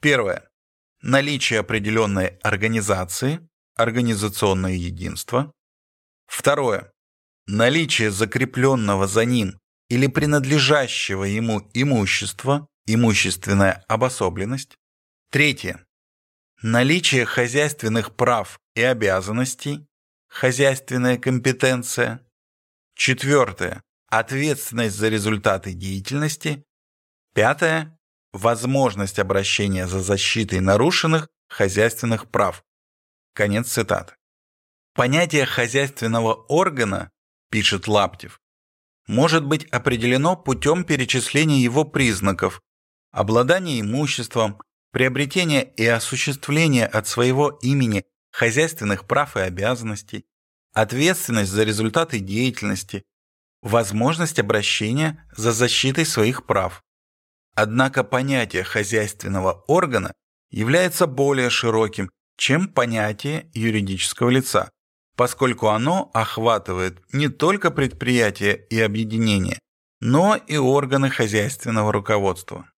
Первое 0.00 0.48
наличие 1.02 1.60
определенной 1.60 2.38
организации, 2.42 3.46
организационное 3.76 4.72
единство. 4.72 5.52
Второе. 6.26 6.92
Наличие 7.50 8.10
закрепленного 8.10 9.06
за 9.06 9.24
ним 9.24 9.58
или 9.88 10.06
принадлежащего 10.06 11.24
ему 11.24 11.66
имущества, 11.72 12.68
имущественная 12.84 13.82
обособленность. 13.88 14.76
Третье. 15.30 15.86
Наличие 16.60 17.24
хозяйственных 17.24 18.14
прав 18.14 18.60
и 18.74 18.82
обязанностей, 18.82 19.86
хозяйственная 20.28 21.16
компетенция. 21.16 22.20
Четвертое. 22.94 23.82
Ответственность 24.10 24.96
за 24.96 25.08
результаты 25.08 25.72
деятельности. 25.72 26.62
Пятое 27.34 27.98
возможность 28.34 29.18
обращения 29.18 29.86
за 29.86 30.00
защитой 30.00 30.60
нарушенных 30.60 31.28
хозяйственных 31.48 32.30
прав. 32.30 32.62
Конец 33.32 33.68
цитаты. 33.68 34.12
Понятие 34.92 35.46
хозяйственного 35.46 36.34
органа, 36.34 37.10
пишет 37.50 37.88
Лаптев, 37.88 38.40
может 39.06 39.44
быть 39.44 39.64
определено 39.66 40.36
путем 40.36 40.84
перечисления 40.84 41.58
его 41.58 41.84
признаков, 41.84 42.60
обладание 43.10 43.80
имуществом, 43.80 44.60
приобретение 44.92 45.64
и 45.76 45.86
осуществление 45.86 46.86
от 46.86 47.06
своего 47.06 47.58
имени 47.62 48.04
хозяйственных 48.30 49.06
прав 49.06 49.36
и 49.36 49.40
обязанностей, 49.40 50.26
ответственность 50.72 51.50
за 51.50 51.64
результаты 51.64 52.20
деятельности, 52.20 53.04
возможность 53.62 54.38
обращения 54.38 55.26
за 55.36 55.52
защитой 55.52 56.04
своих 56.04 56.46
прав. 56.46 56.82
Однако 57.54 58.04
понятие 58.04 58.62
хозяйственного 58.62 59.64
органа 59.66 60.12
является 60.50 61.06
более 61.06 61.50
широким, 61.50 62.10
чем 62.36 62.68
понятие 62.68 63.50
юридического 63.52 64.30
лица, 64.30 64.70
поскольку 65.18 65.66
оно 65.66 66.12
охватывает 66.14 67.02
не 67.12 67.28
только 67.28 67.72
предприятия 67.72 68.54
и 68.70 68.78
объединения, 68.78 69.58
но 70.00 70.36
и 70.36 70.56
органы 70.56 71.10
хозяйственного 71.10 71.92
руководства. 71.92 72.70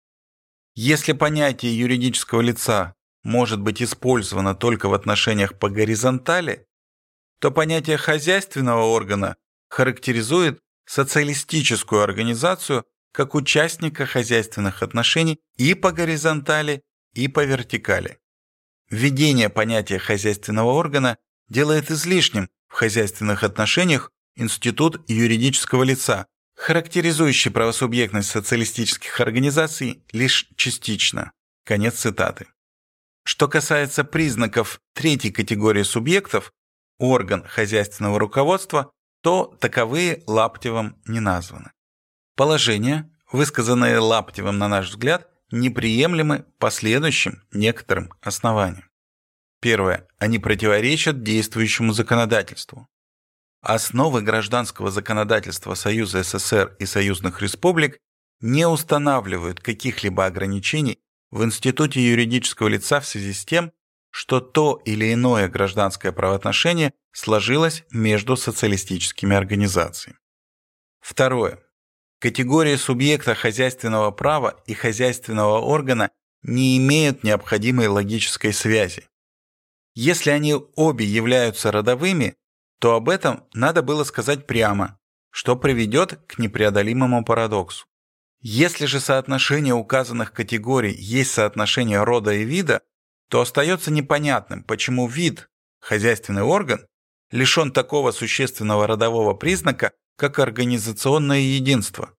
Если 0.76 1.14
понятие 1.14 1.76
юридического 1.76 2.40
лица 2.40 2.95
может 3.25 3.61
быть 3.61 3.83
использовано 3.83 4.54
только 4.54 4.88
в 4.88 4.95
отношениях 4.95 5.59
по 5.59 5.68
горизонтали, 5.68 6.64
то 7.40 7.50
понятие 7.50 7.97
хозяйственного 7.97 8.85
органа 8.85 9.35
характеризует 9.68 10.61
социалистическую 10.87 12.02
организацию 12.02 12.85
как 13.11 13.35
участника 13.35 14.07
хозяйственных 14.07 14.85
отношений 14.85 15.40
и 15.57 15.75
по 15.75 15.90
горизонтали, 15.90 16.83
и 17.14 17.26
по 17.26 17.45
вертикали. 17.45 18.21
Введение 18.90 19.49
понятия 19.49 19.99
хозяйственного 19.99 20.71
органа 20.71 21.18
делает 21.48 21.90
излишним 21.90 22.48
в 22.68 22.74
хозяйственных 22.74 23.42
отношениях 23.42 24.10
институт 24.36 25.02
юридического 25.08 25.82
лица, 25.82 26.26
характеризующий 26.54 27.50
правосубъектность 27.50 28.30
социалистических 28.30 29.20
организаций 29.20 30.04
лишь 30.12 30.48
частично. 30.56 31.32
Конец 31.64 31.96
цитаты. 31.96 32.46
Что 33.24 33.48
касается 33.48 34.04
признаков 34.04 34.80
третьей 34.94 35.30
категории 35.30 35.82
субъектов, 35.82 36.52
орган 36.98 37.44
хозяйственного 37.46 38.18
руководства, 38.18 38.90
то 39.22 39.56
таковые 39.60 40.22
Лаптевым 40.26 40.96
не 41.06 41.20
названы. 41.20 41.72
Положения, 42.36 43.10
высказанные 43.30 43.98
Лаптевым 43.98 44.58
на 44.58 44.68
наш 44.68 44.90
взгляд, 44.90 45.28
неприемлемы 45.50 46.46
по 46.58 46.70
следующим 46.70 47.42
некоторым 47.52 48.12
основаниям. 48.20 48.88
Первое. 49.60 50.06
Они 50.18 50.38
противоречат 50.38 51.22
действующему 51.22 51.92
законодательству. 51.92 52.88
Основы 53.60 54.22
гражданского 54.22 54.90
законодательства 54.90 55.74
Союза 55.74 56.22
СССР 56.22 56.76
и 56.78 56.86
союзных 56.86 57.42
республик 57.42 57.98
не 58.40 58.66
устанавливают 58.68 59.60
каких-либо 59.60 60.26
ограничений 60.26 61.00
в 61.30 61.44
институте 61.44 62.00
юридического 62.00 62.68
лица 62.68 63.00
в 63.00 63.06
связи 63.06 63.32
с 63.32 63.44
тем, 63.44 63.72
что 64.10 64.40
то 64.40 64.80
или 64.84 65.12
иное 65.12 65.48
гражданское 65.48 66.12
правоотношение 66.12 66.94
сложилось 67.12 67.84
между 67.90 68.36
социалистическими 68.36 69.36
организациями. 69.36 70.18
Второе. 71.00 71.58
Категории 72.20 72.76
субъекта 72.76 73.34
хозяйственного 73.34 74.10
права 74.12 74.62
и 74.66 74.74
хозяйственного 74.74 75.58
органа 75.58 76.10
не 76.42 76.78
имеют 76.78 77.24
необходимой 77.24 77.88
логической 77.88 78.52
связи. 78.52 79.08
Если 80.00 80.30
они 80.30 80.54
обе 80.76 81.04
являются 81.04 81.72
родовыми, 81.72 82.36
то 82.78 82.94
об 82.94 83.08
этом 83.08 83.42
надо 83.52 83.82
было 83.82 84.04
сказать 84.04 84.46
прямо, 84.46 84.96
что 85.30 85.56
приведет 85.56 86.20
к 86.28 86.38
непреодолимому 86.38 87.24
парадоксу. 87.24 87.84
Если 88.40 88.86
же 88.86 89.00
соотношение 89.00 89.74
указанных 89.74 90.32
категорий 90.32 90.94
есть 90.94 91.32
соотношение 91.32 92.04
рода 92.04 92.32
и 92.32 92.44
вида, 92.44 92.82
то 93.28 93.40
остается 93.40 93.90
непонятным, 93.90 94.62
почему 94.62 95.08
вид, 95.08 95.50
хозяйственный 95.80 96.42
орган, 96.42 96.86
лишен 97.32 97.72
такого 97.72 98.12
существенного 98.12 98.86
родового 98.86 99.34
признака, 99.34 99.90
как 100.14 100.38
организационное 100.38 101.40
единство. 101.40 102.14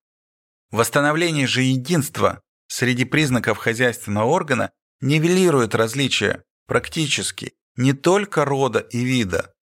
Восстановление 0.69 1.47
же 1.47 1.61
единства 1.61 2.41
среди 2.67 3.05
признаков 3.05 3.57
хозяйственного 3.57 4.25
органа 4.25 4.73
нивелирует 4.99 5.75
различия 5.75 6.43
практически 6.67 7.53
не 7.79 7.93
только 7.93 8.43
рода 8.43 8.79
и 8.79 9.05
вида, 9.05 9.53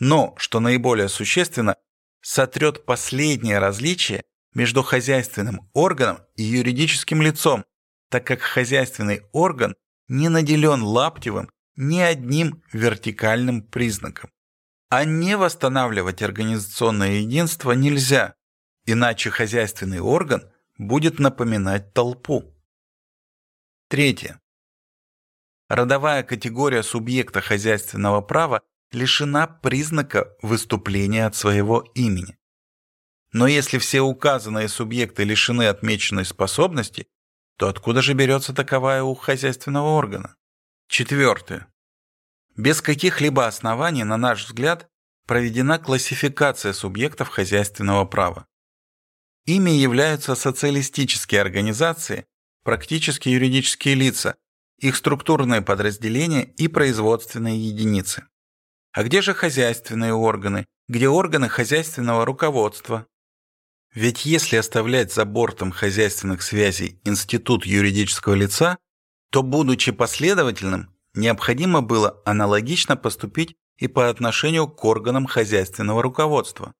но, 0.00 0.34
что 0.38 0.58
наиболее 0.58 1.08
существенно, 1.08 1.76
сотрет 2.20 2.84
последнее 2.84 3.60
различие 3.60 4.24
между 4.54 4.82
хозяйственным 4.82 5.70
органом 5.72 6.18
и 6.34 6.42
юридическим 6.42 7.22
лицом, 7.22 7.64
так 8.08 8.26
как 8.26 8.40
хозяйственный 8.40 9.22
орган 9.30 9.76
не 10.08 10.28
наделен 10.28 10.82
лаптевым 10.82 11.48
ни 11.76 12.00
одним 12.00 12.60
вертикальным 12.72 13.62
признаком. 13.62 14.30
А 14.88 15.04
не 15.04 15.36
восстанавливать 15.36 16.22
организационное 16.22 17.20
единство 17.20 17.70
нельзя, 17.70 18.34
иначе 18.84 19.30
хозяйственный 19.30 20.00
орган 20.00 20.42
будет 20.76 21.20
напоминать 21.20 21.94
толпу. 21.94 22.52
Третье. 23.86 24.39
Родовая 25.70 26.24
категория 26.24 26.82
субъекта 26.82 27.40
хозяйственного 27.40 28.22
права 28.22 28.62
лишена 28.90 29.46
признака 29.46 30.36
выступления 30.42 31.26
от 31.26 31.36
своего 31.36 31.88
имени. 31.94 32.36
Но 33.32 33.46
если 33.46 33.78
все 33.78 34.00
указанные 34.00 34.66
субъекты 34.66 35.22
лишены 35.22 35.68
отмеченной 35.68 36.24
способности, 36.24 37.06
то 37.56 37.68
откуда 37.68 38.02
же 38.02 38.14
берется 38.14 38.52
таковая 38.52 39.04
у 39.04 39.14
хозяйственного 39.14 39.90
органа? 39.90 40.34
Четвертое. 40.88 41.68
Без 42.56 42.82
каких-либо 42.82 43.46
оснований, 43.46 44.02
на 44.02 44.16
наш 44.16 44.46
взгляд, 44.46 44.88
проведена 45.24 45.78
классификация 45.78 46.72
субъектов 46.72 47.28
хозяйственного 47.28 48.06
права. 48.06 48.48
Ими 49.46 49.70
являются 49.70 50.34
социалистические 50.34 51.40
организации, 51.40 52.26
практически 52.64 53.28
юридические 53.28 53.94
лица, 53.94 54.36
их 54.80 54.96
структурные 54.96 55.62
подразделения 55.62 56.42
и 56.42 56.66
производственные 56.68 57.68
единицы. 57.68 58.24
А 58.92 59.04
где 59.04 59.22
же 59.22 59.34
хозяйственные 59.34 60.14
органы? 60.14 60.66
Где 60.88 61.08
органы 61.08 61.48
хозяйственного 61.48 62.24
руководства? 62.24 63.06
Ведь 63.94 64.24
если 64.24 64.56
оставлять 64.56 65.12
за 65.12 65.24
бортом 65.24 65.70
хозяйственных 65.70 66.42
связей 66.42 67.00
институт 67.04 67.66
юридического 67.66 68.34
лица, 68.34 68.78
то, 69.30 69.42
будучи 69.42 69.92
последовательным, 69.92 70.94
необходимо 71.14 71.82
было 71.82 72.20
аналогично 72.24 72.96
поступить 72.96 73.56
и 73.78 73.88
по 73.88 74.08
отношению 74.08 74.68
к 74.68 74.84
органам 74.84 75.26
хозяйственного 75.26 76.02
руководства, 76.02 76.74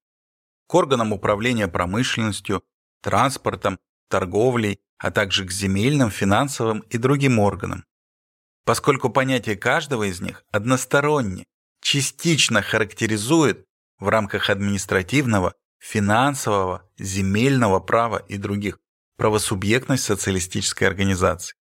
к 0.67 0.75
органам 0.75 1.13
управления 1.13 1.69
промышленностью, 1.69 2.63
транспортом, 3.03 3.79
торговлей, 4.09 4.81
а 4.99 5.11
также 5.11 5.47
к 5.47 5.51
земельным, 5.51 6.11
финансовым 6.11 6.81
и 6.91 6.99
другим 6.99 7.39
органам. 7.39 7.85
Поскольку 8.65 9.11
понятие 9.11 9.57
каждого 9.57 10.05
из 10.09 10.21
них 10.21 10.45
односторонне, 10.51 11.47
частично 11.81 12.63
характеризует 12.63 13.67
в 13.99 14.09
рамках 14.09 14.51
административного, 14.51 15.55
финансового, 15.79 16.89
земельного 16.99 17.81
права 17.81 18.19
и 18.29 18.37
других 18.37 18.79
правосубъектность 19.17 20.05
социалистической 20.05 20.89
организации. 20.89 21.55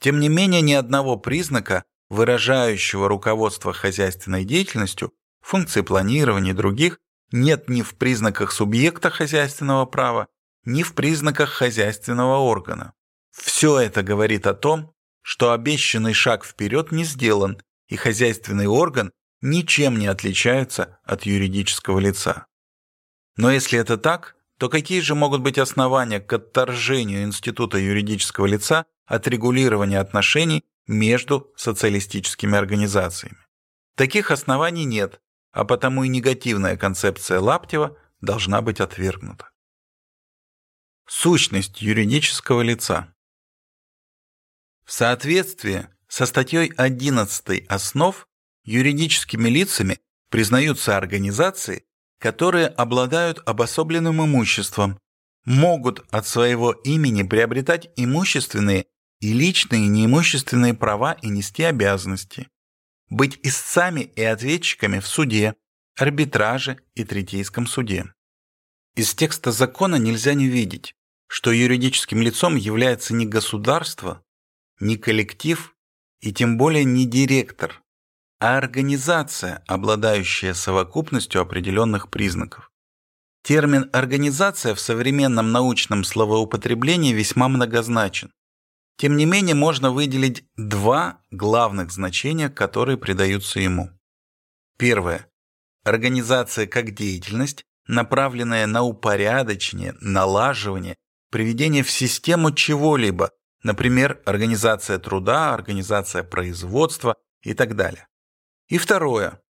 Тем 0.00 0.18
не 0.18 0.28
менее, 0.28 0.62
ни 0.62 0.72
одного 0.72 1.16
признака, 1.16 1.84
выражающего 2.08 3.08
руководство 3.08 3.72
хозяйственной 3.72 4.44
деятельностью, 4.44 5.12
функции 5.42 5.82
планирования 5.82 6.52
и 6.52 6.56
других, 6.56 6.98
нет 7.32 7.68
ни 7.68 7.82
в 7.82 7.94
признаках 7.96 8.52
субъекта 8.52 9.10
хозяйственного 9.10 9.84
права, 9.86 10.28
ни 10.64 10.82
в 10.82 10.94
признаках 10.94 11.50
хозяйственного 11.50 12.38
органа. 12.38 12.94
Все 13.30 13.78
это 13.78 14.02
говорит 14.02 14.46
о 14.46 14.54
том, 14.54 14.92
что 15.22 15.52
обещанный 15.52 16.14
шаг 16.14 16.44
вперед 16.44 16.92
не 16.92 17.04
сделан, 17.04 17.60
и 17.88 17.96
хозяйственный 17.96 18.66
орган 18.66 19.12
ничем 19.42 19.98
не 19.98 20.06
отличается 20.06 20.98
от 21.04 21.24
юридического 21.24 21.98
лица. 21.98 22.46
Но 23.36 23.50
если 23.50 23.78
это 23.78 23.96
так, 23.96 24.36
то 24.58 24.68
какие 24.68 25.00
же 25.00 25.14
могут 25.14 25.40
быть 25.40 25.58
основания 25.58 26.20
к 26.20 26.32
отторжению 26.32 27.22
института 27.22 27.78
юридического 27.78 28.46
лица 28.46 28.86
от 29.06 29.26
регулирования 29.26 29.98
отношений 29.98 30.64
между 30.86 31.52
социалистическими 31.56 32.56
организациями? 32.56 33.38
Таких 33.96 34.30
оснований 34.30 34.84
нет, 34.84 35.20
а 35.52 35.64
потому 35.64 36.04
и 36.04 36.08
негативная 36.08 36.76
концепция 36.76 37.40
Лаптева 37.40 37.96
должна 38.20 38.60
быть 38.60 38.80
отвергнута. 38.80 39.50
Сущность 41.08 41.80
юридического 41.80 42.60
лица 42.60 43.14
В 44.90 44.92
соответствии 44.92 45.86
со 46.08 46.26
статьей 46.26 46.72
11 46.76 47.64
основ 47.68 48.26
юридическими 48.64 49.48
лицами 49.48 50.00
признаются 50.30 50.96
организации, 50.96 51.84
которые 52.18 52.66
обладают 52.66 53.40
обособленным 53.46 54.20
имуществом, 54.24 54.98
могут 55.44 56.04
от 56.10 56.26
своего 56.26 56.72
имени 56.72 57.22
приобретать 57.22 57.88
имущественные 57.94 58.86
и 59.20 59.32
личные 59.32 59.86
неимущественные 59.86 60.74
права 60.74 61.12
и 61.22 61.28
нести 61.28 61.62
обязанности, 61.62 62.48
быть 63.08 63.38
истцами 63.44 64.00
и 64.00 64.22
ответчиками 64.24 64.98
в 64.98 65.06
суде, 65.06 65.54
арбитраже 65.96 66.78
и 66.96 67.04
третейском 67.04 67.68
суде. 67.68 68.12
Из 68.96 69.14
текста 69.14 69.52
закона 69.52 69.94
нельзя 69.94 70.34
не 70.34 70.48
видеть, 70.48 70.96
что 71.28 71.52
юридическим 71.52 72.20
лицом 72.20 72.56
является 72.56 73.14
не 73.14 73.24
государство, 73.24 74.24
не 74.80 74.96
коллектив 74.96 75.74
и 76.20 76.32
тем 76.32 76.58
более 76.58 76.84
не 76.84 77.06
директор, 77.06 77.82
а 78.40 78.56
организация, 78.56 79.62
обладающая 79.66 80.54
совокупностью 80.54 81.40
определенных 81.40 82.10
признаков. 82.10 82.70
Термин 83.42 83.88
«организация» 83.92 84.74
в 84.74 84.80
современном 84.80 85.52
научном 85.52 86.04
словоупотреблении 86.04 87.12
весьма 87.12 87.48
многозначен. 87.48 88.32
Тем 88.98 89.16
не 89.16 89.24
менее, 89.24 89.54
можно 89.54 89.90
выделить 89.90 90.44
два 90.56 91.22
главных 91.30 91.90
значения, 91.90 92.50
которые 92.50 92.98
придаются 92.98 93.60
ему. 93.60 93.90
Первое. 94.78 95.26
Организация 95.84 96.66
как 96.66 96.94
деятельность, 96.94 97.64
направленная 97.86 98.66
на 98.66 98.82
упорядочение, 98.82 99.94
налаживание, 100.00 100.96
приведение 101.30 101.82
в 101.82 101.90
систему 101.90 102.52
чего-либо, 102.52 103.30
например, 103.62 104.20
организация 104.24 104.98
труда, 104.98 105.54
организация 105.54 106.22
производства 106.22 107.16
и 107.42 107.54
так 107.54 107.76
далее. 107.76 108.08
И 108.68 108.78
второе. 108.78 109.40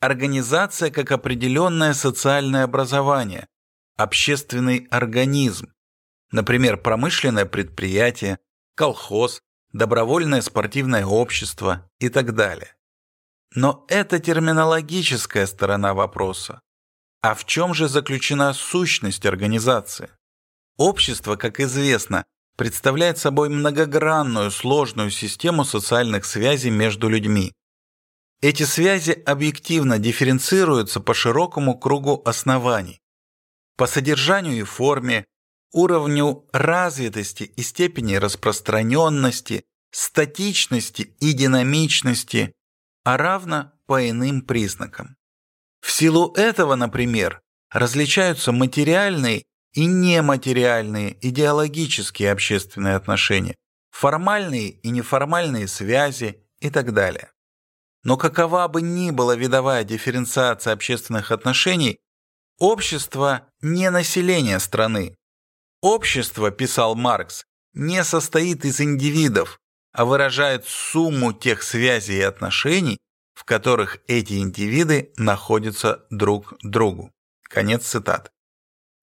Организация 0.00 0.90
как 0.90 1.12
определенное 1.12 1.94
социальное 1.94 2.64
образование, 2.64 3.48
общественный 3.96 4.86
организм, 4.90 5.72
например, 6.30 6.76
промышленное 6.76 7.46
предприятие, 7.46 8.38
колхоз, 8.74 9.40
добровольное 9.72 10.42
спортивное 10.42 11.06
общество 11.06 11.90
и 11.98 12.08
так 12.08 12.34
далее. 12.34 12.74
Но 13.54 13.86
это 13.88 14.18
терминологическая 14.18 15.46
сторона 15.46 15.94
вопроса. 15.94 16.60
А 17.22 17.34
в 17.34 17.44
чем 17.46 17.72
же 17.72 17.88
заключена 17.88 18.52
сущность 18.52 19.24
организации? 19.24 20.10
Общество, 20.76 21.36
как 21.36 21.58
известно, 21.60 22.26
представляет 22.56 23.18
собой 23.18 23.48
многогранную 23.48 24.50
сложную 24.50 25.10
систему 25.10 25.64
социальных 25.64 26.24
связей 26.24 26.70
между 26.70 27.08
людьми, 27.08 27.52
Эти 28.42 28.64
связи 28.64 29.12
объективно 29.12 29.98
дифференцируются 29.98 31.00
по 31.00 31.14
широкому 31.14 31.78
кругу 31.78 32.20
оснований, 32.26 33.00
по 33.76 33.86
содержанию 33.86 34.58
и 34.58 34.62
форме, 34.62 35.24
уровню 35.72 36.46
развитости 36.52 37.44
и 37.44 37.62
степени 37.62 38.16
распространенности, 38.16 39.64
статичности 39.90 41.14
и 41.18 41.32
динамичности, 41.32 42.52
а 43.04 43.16
равно 43.16 43.72
по 43.86 44.08
иным 44.08 44.42
признакам. 44.42 45.16
В 45.80 45.90
силу 45.90 46.32
этого, 46.34 46.74
например, 46.74 47.40
различаются 47.70 48.52
материальные 48.52 49.44
и 49.76 49.84
нематериальные 49.84 51.18
идеологические 51.20 52.32
общественные 52.32 52.96
отношения, 52.96 53.54
формальные 53.90 54.70
и 54.70 54.88
неформальные 54.88 55.68
связи 55.68 56.42
и 56.60 56.70
так 56.70 56.94
далее. 56.94 57.30
Но 58.02 58.16
какова 58.16 58.68
бы 58.68 58.80
ни 58.80 59.10
была 59.10 59.36
видовая 59.36 59.84
дифференциация 59.84 60.72
общественных 60.72 61.30
отношений, 61.30 61.98
общество 62.58 63.48
не 63.60 63.90
население 63.90 64.60
страны. 64.60 65.14
Общество, 65.82 66.50
писал 66.50 66.94
Маркс, 66.94 67.44
не 67.74 68.02
состоит 68.02 68.64
из 68.64 68.80
индивидов, 68.80 69.60
а 69.92 70.06
выражает 70.06 70.66
сумму 70.66 71.34
тех 71.34 71.62
связей 71.62 72.16
и 72.16 72.22
отношений, 72.22 72.96
в 73.34 73.44
которых 73.44 73.98
эти 74.06 74.38
индивиды 74.38 75.12
находятся 75.18 76.06
друг 76.08 76.54
другу. 76.62 77.12
Конец 77.42 77.84
цитаты. 77.84 78.30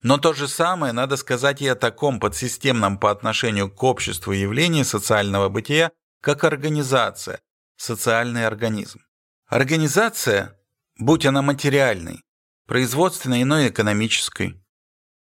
Но 0.04 0.18
то 0.18 0.34
же 0.34 0.48
самое 0.48 0.92
надо 0.92 1.16
сказать 1.16 1.62
и 1.62 1.66
о 1.66 1.74
таком 1.74 2.20
подсистемном 2.20 2.98
по 2.98 3.10
отношению 3.10 3.70
к 3.70 3.82
обществу 3.82 4.32
явлении 4.32 4.82
социального 4.82 5.48
бытия, 5.48 5.92
как 6.20 6.44
организация, 6.44 7.40
социальный 7.76 8.46
организм. 8.46 9.00
Организация, 9.46 10.60
будь 10.98 11.24
она 11.24 11.40
материальной, 11.40 12.20
производственной, 12.66 13.42
иной 13.44 13.70
экономической, 13.70 14.62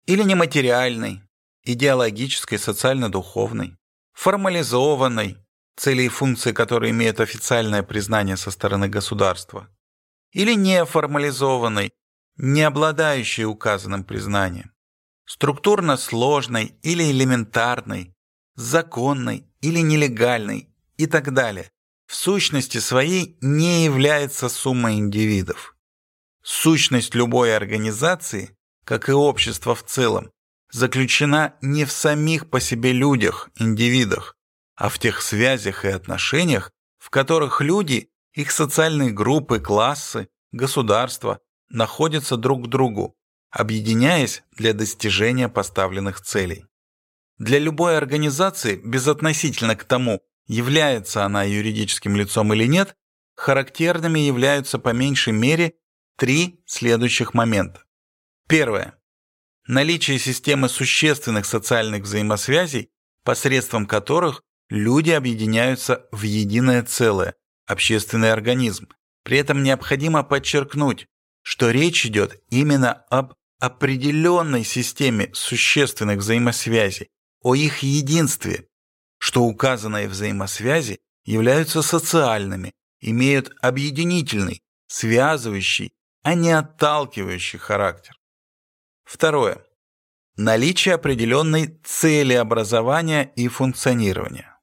или 0.06 0.22
нематериальной, 0.22 1.22
идеологической, 1.64 2.60
социально-духовной, 2.60 3.76
формализованной, 4.12 5.38
цели 5.76 6.02
и 6.02 6.08
функции 6.08 6.52
которые 6.52 6.92
имеют 6.92 7.18
официальное 7.18 7.82
признание 7.82 8.36
со 8.36 8.52
стороны 8.52 8.88
государства, 8.88 9.68
или 10.30 10.54
неформализованной, 10.54 11.92
не 12.38 12.62
обладающей 12.62 13.44
указанным 13.44 14.04
признанием, 14.04 14.72
структурно 15.26 15.96
сложной 15.96 16.78
или 16.82 17.10
элементарной, 17.10 18.14
законной 18.54 19.46
или 19.60 19.80
нелегальной 19.80 20.68
и 20.96 21.06
так 21.06 21.34
далее, 21.34 21.70
в 22.06 22.14
сущности 22.14 22.78
своей 22.78 23.36
не 23.40 23.84
является 23.84 24.48
суммой 24.48 24.94
индивидов. 24.94 25.76
Сущность 26.42 27.14
любой 27.14 27.54
организации, 27.54 28.56
как 28.84 29.08
и 29.08 29.12
общества 29.12 29.74
в 29.74 29.84
целом, 29.84 30.30
заключена 30.70 31.54
не 31.60 31.84
в 31.84 31.92
самих 31.92 32.48
по 32.48 32.60
себе 32.60 32.92
людях, 32.92 33.50
индивидах, 33.56 34.36
а 34.76 34.88
в 34.88 34.98
тех 34.98 35.20
связях 35.20 35.84
и 35.84 35.88
отношениях, 35.88 36.70
в 36.98 37.10
которых 37.10 37.60
люди, 37.60 38.10
их 38.32 38.50
социальные 38.50 39.10
группы, 39.10 39.60
классы, 39.60 40.28
государства 40.52 41.40
находятся 41.70 42.36
друг 42.36 42.66
к 42.66 42.68
другу, 42.68 43.16
объединяясь 43.50 44.42
для 44.52 44.72
достижения 44.72 45.48
поставленных 45.48 46.20
целей. 46.20 46.66
Для 47.38 47.58
любой 47.58 47.96
организации, 47.96 48.76
безотносительно 48.76 49.76
к 49.76 49.84
тому, 49.84 50.20
является 50.46 51.24
она 51.24 51.44
юридическим 51.44 52.16
лицом 52.16 52.52
или 52.52 52.66
нет, 52.66 52.96
характерными 53.36 54.18
являются 54.18 54.78
по 54.78 54.92
меньшей 54.92 55.32
мере 55.32 55.74
три 56.16 56.62
следующих 56.66 57.34
момента. 57.34 57.84
Первое. 58.48 58.94
Наличие 59.66 60.18
системы 60.18 60.68
существенных 60.68 61.46
социальных 61.46 62.02
взаимосвязей, 62.04 62.90
посредством 63.22 63.86
которых 63.86 64.42
Люди 64.70 65.10
объединяются 65.10 66.06
в 66.12 66.22
единое 66.22 66.82
целое, 66.82 67.34
общественный 67.66 68.32
организм. 68.32 68.88
При 69.24 69.38
этом 69.38 69.62
необходимо 69.62 70.22
подчеркнуть, 70.22 71.06
что 71.48 71.70
речь 71.70 72.04
идет 72.04 72.42
именно 72.50 72.92
об 73.08 73.32
определенной 73.58 74.64
системе 74.64 75.30
существенных 75.32 76.18
взаимосвязей, 76.18 77.08
о 77.40 77.54
их 77.54 77.78
единстве, 77.78 78.68
что 79.18 79.44
указанные 79.44 80.08
взаимосвязи 80.08 80.98
являются 81.24 81.80
социальными, 81.80 82.72
имеют 83.00 83.56
объединительный, 83.62 84.60
связывающий, 84.88 85.94
а 86.22 86.34
не 86.34 86.50
отталкивающий 86.50 87.58
характер. 87.58 88.14
Второе. 89.04 89.64
Наличие 90.36 90.96
определенной 90.96 91.80
цели 91.82 92.34
образования 92.34 93.32
и 93.36 93.48
функционирования. 93.48 94.60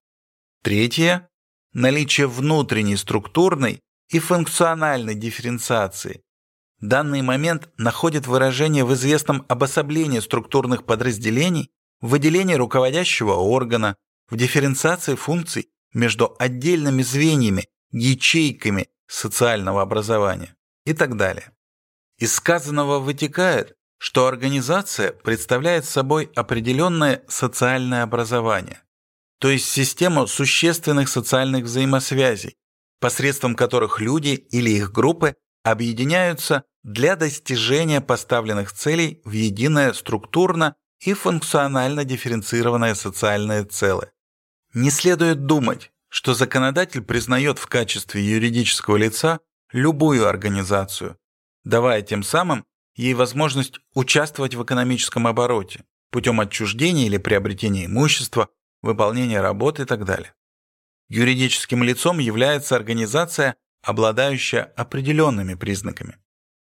Третье– 0.62 1.28
наличие 1.74 2.28
внутренней 2.28 2.96
структурной 2.96 3.82
и 4.10 4.20
функциональной 4.20 5.16
дифференциации. 5.16 6.22
Данный 6.86 7.24
момент 7.24 7.70
находит 7.78 8.28
выражение 8.28 8.86
в 8.86 8.94
известном 8.94 9.44
обособлении 9.50 10.20
структурных 10.20 10.86
подразделений, 10.86 11.72
в 12.00 12.10
выделении 12.10 12.54
руководящего 12.54 13.34
органа, 13.34 13.96
в 14.30 14.38
дифференциации 14.38 15.16
функций 15.16 15.70
между 15.96 16.36
отдельными 16.38 17.02
звеньями, 17.02 17.68
ячейками 17.90 18.88
социального 19.08 19.82
образования 19.82 20.56
и 20.86 20.94
так 20.94 21.18
далее. 21.18 21.54
Из 22.20 22.36
сказанного 22.36 23.00
вытекает, 23.00 23.76
что 23.98 24.28
организация 24.28 25.12
представляет 25.12 25.86
собой 25.86 26.30
определенное 26.36 27.24
социальное 27.28 28.04
образование, 28.04 28.84
то 29.40 29.50
есть 29.50 29.68
систему 29.68 30.28
существенных 30.28 31.10
социальных 31.10 31.64
взаимосвязей, 31.64 32.58
посредством 33.00 33.56
которых 33.56 34.00
люди 34.00 34.36
или 34.36 34.70
их 34.70 34.92
группы 34.92 35.34
объединяются 35.66 36.64
для 36.84 37.16
достижения 37.16 38.00
поставленных 38.00 38.72
целей 38.72 39.22
в 39.26 39.32
единое 39.32 39.94
структурно 39.94 40.76
и 41.00 41.14
функционально 41.14 42.06
дифференцированное 42.06 42.94
социальное 42.94 43.66
целое. 43.66 44.14
Не 44.76 44.92
следует 44.92 45.48
думать, 45.48 45.92
что 46.08 46.36
законодатель 46.36 47.02
признает 47.02 47.58
в 47.58 47.66
качестве 47.66 48.24
юридического 48.24 48.96
лица 48.96 49.40
любую 49.72 50.28
организацию, 50.28 51.18
давая 51.64 52.04
тем 52.04 52.22
самым 52.22 52.66
ей 52.96 53.16
возможность 53.16 53.80
участвовать 53.96 54.54
в 54.54 54.64
экономическом 54.64 55.26
обороте 55.26 55.84
путем 56.12 56.40
отчуждения 56.40 57.08
или 57.08 57.18
приобретения 57.18 57.88
имущества, 57.88 58.50
выполнения 58.84 59.42
работы 59.42 59.82
и 59.82 59.86
так 59.86 60.06
далее. 60.06 60.36
Юридическим 61.10 61.82
лицом 61.82 62.20
является 62.20 62.76
организация, 62.76 63.56
обладающая 63.86 64.64
определенными 64.76 65.54
признаками. 65.54 66.18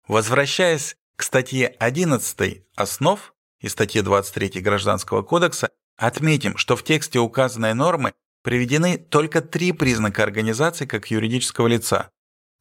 Возвращаясь 0.08 0.96
к 1.16 1.22
статье 1.22 1.68
11 1.68 2.64
«Основ» 2.74 3.34
и 3.60 3.68
статье 3.68 4.02
23 4.02 4.60
Гражданского 4.60 5.22
кодекса, 5.22 5.70
отметим, 5.96 6.56
что 6.56 6.74
в 6.74 6.82
тексте 6.82 7.20
указанной 7.20 7.74
нормы 7.74 8.12
приведены 8.42 8.98
только 8.98 9.40
три 9.40 9.72
признака 9.72 10.22
организации 10.22 10.86
как 10.86 11.10
юридического 11.10 11.68
лица. 11.68 12.10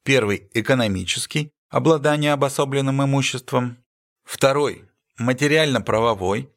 Первый– 0.03 0.49
экономический, 0.53 1.51
обладание 1.69 2.33
обособленным 2.33 3.03
имуществом. 3.03 3.77
Второй– 4.23 4.85
материально-правовой, 5.17 6.49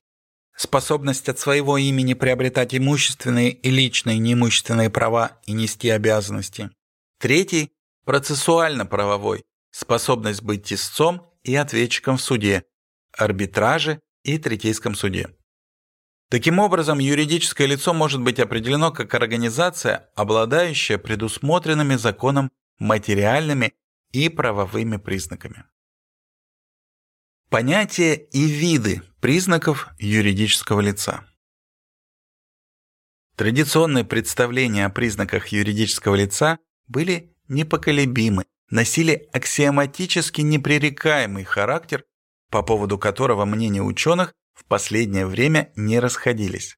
способность 0.57 1.29
от 1.29 1.39
своего 1.39 1.79
имени 1.79 2.15
приобретать 2.15 2.75
имущественные 2.75 3.51
и 3.51 3.71
личные 3.71 4.19
неимущественные 4.19 4.91
права 4.91 5.39
и 5.47 5.53
нести 5.53 5.89
обязанности. 5.89 6.71
Третий– 7.19 7.71
процессуально-правовой, 8.05 9.45
способность 9.71 10.43
быть 10.43 10.73
истцом 10.73 11.31
и 11.43 11.55
ответчиком 11.55 12.17
в 12.17 12.23
суде, 12.23 12.65
арбитраже 13.13 14.01
и 14.23 14.39
третейском 14.39 14.95
суде. 14.95 15.37
Таким 16.31 16.59
образом, 16.59 16.99
юридическое 16.99 17.67
лицо 17.67 17.93
может 17.93 18.21
быть 18.21 18.41
определено 18.41 18.91
как 18.91 19.15
организация, 19.15 20.11
обладающая 20.17 20.99
предусмотренными 20.99 21.97
законом 21.97 22.51
материальными 22.79 23.75
и 24.11 24.29
правовыми 24.29 24.97
признаками. 24.97 25.65
Понятия 27.51 28.15
и 28.15 28.47
виды 28.47 29.03
признаков 29.21 29.89
юридического 29.99 30.81
лица. 30.81 31.25
Традиционные 33.37 34.05
представления 34.05 34.87
о 34.87 34.91
признаках 34.91 35.49
юридического 35.49 36.15
лица 36.15 36.59
были 36.87 37.34
непоколебимы, 37.49 38.45
носили 38.71 39.29
аксиоматически 39.33 40.41
непререкаемый 40.41 41.45
характер, 41.45 42.05
по 42.51 42.63
поводу 42.63 42.99
которого 42.99 43.45
мнения 43.45 43.83
ученых 43.83 44.35
в 44.55 44.65
последнее 44.65 45.27
время 45.27 45.73
не 45.77 45.99
расходились. 45.99 46.77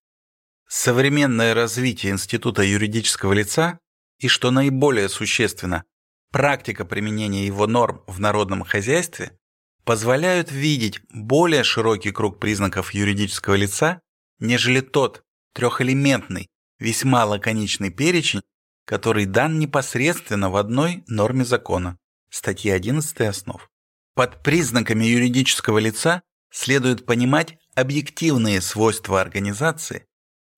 Современное 0.68 1.54
развитие 1.54 2.12
института 2.12 2.62
юридического 2.62 3.32
лица 3.32 3.78
и, 4.18 4.28
что 4.28 4.50
наиболее 4.50 5.08
существенно, 5.08 5.84
практика 6.32 6.84
применения 6.84 7.46
его 7.46 7.66
норм 7.66 8.02
в 8.06 8.18
народном 8.18 8.64
хозяйстве 8.64 9.38
позволяют 9.84 10.50
видеть 10.50 11.00
более 11.10 11.62
широкий 11.62 12.10
круг 12.10 12.40
признаков 12.40 12.92
юридического 12.92 13.54
лица, 13.54 14.00
нежели 14.40 14.80
тот 14.80 15.22
трехэлементный, 15.54 16.48
весьма 16.78 17.24
лаконичный 17.24 17.90
перечень, 17.90 18.42
который 18.86 19.26
дан 19.26 19.58
непосредственно 19.58 20.48
в 20.48 20.56
одной 20.56 21.04
норме 21.08 21.44
закона, 21.44 21.98
статье 22.30 22.72
11 22.72 23.20
основ. 23.22 23.68
Под 24.14 24.42
признаками 24.42 25.04
юридического 25.04 25.78
лица 25.78 26.22
следует 26.50 27.04
понимать 27.04 27.58
объективные 27.74 28.62
свойства 28.62 29.20
организации, 29.20 30.06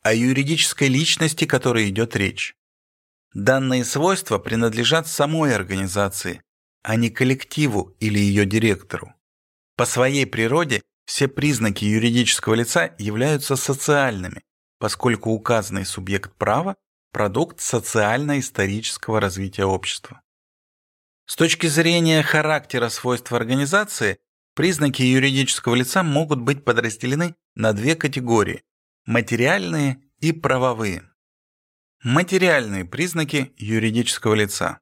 о 0.02 0.14
юридической 0.14 0.88
личности, 0.88 1.44
которой 1.44 1.88
идет 1.88 2.14
речь. 2.14 2.54
Данные 3.34 3.84
свойства 3.84 4.38
принадлежат 4.38 5.08
самой 5.08 5.54
организации, 5.54 6.42
а 6.82 6.96
не 6.96 7.10
коллективу 7.10 7.96
или 7.98 8.18
ее 8.18 8.46
директору. 8.46 9.14
По 9.76 9.86
своей 9.86 10.26
природе 10.26 10.82
все 11.06 11.28
признаки 11.28 11.84
юридического 11.84 12.54
лица 12.54 12.94
являются 12.98 13.56
социальными, 13.56 14.42
поскольку 14.78 15.30
указанный 15.30 15.86
субъект 15.86 16.36
права– 16.36 16.76
продукт 17.12 17.60
социально-исторического 17.60 19.20
развития 19.20 19.64
общества. 19.64 20.22
С 21.26 21.36
точки 21.36 21.66
зрения 21.66 22.22
характера 22.22 22.88
свойств 22.88 23.32
организации, 23.32 24.18
признаки 24.54 25.02
юридического 25.02 25.74
лица 25.74 26.02
могут 26.02 26.40
быть 26.40 26.64
подразделены 26.64 27.34
на 27.54 27.72
две 27.72 27.96
категории– 27.96 28.62
материальные 29.06 30.02
и 30.20 30.32
правовые. 30.32 31.10
Материальные 32.02 32.84
признаки 32.84 33.52
юридического 33.56 34.34
лица. 34.34 34.80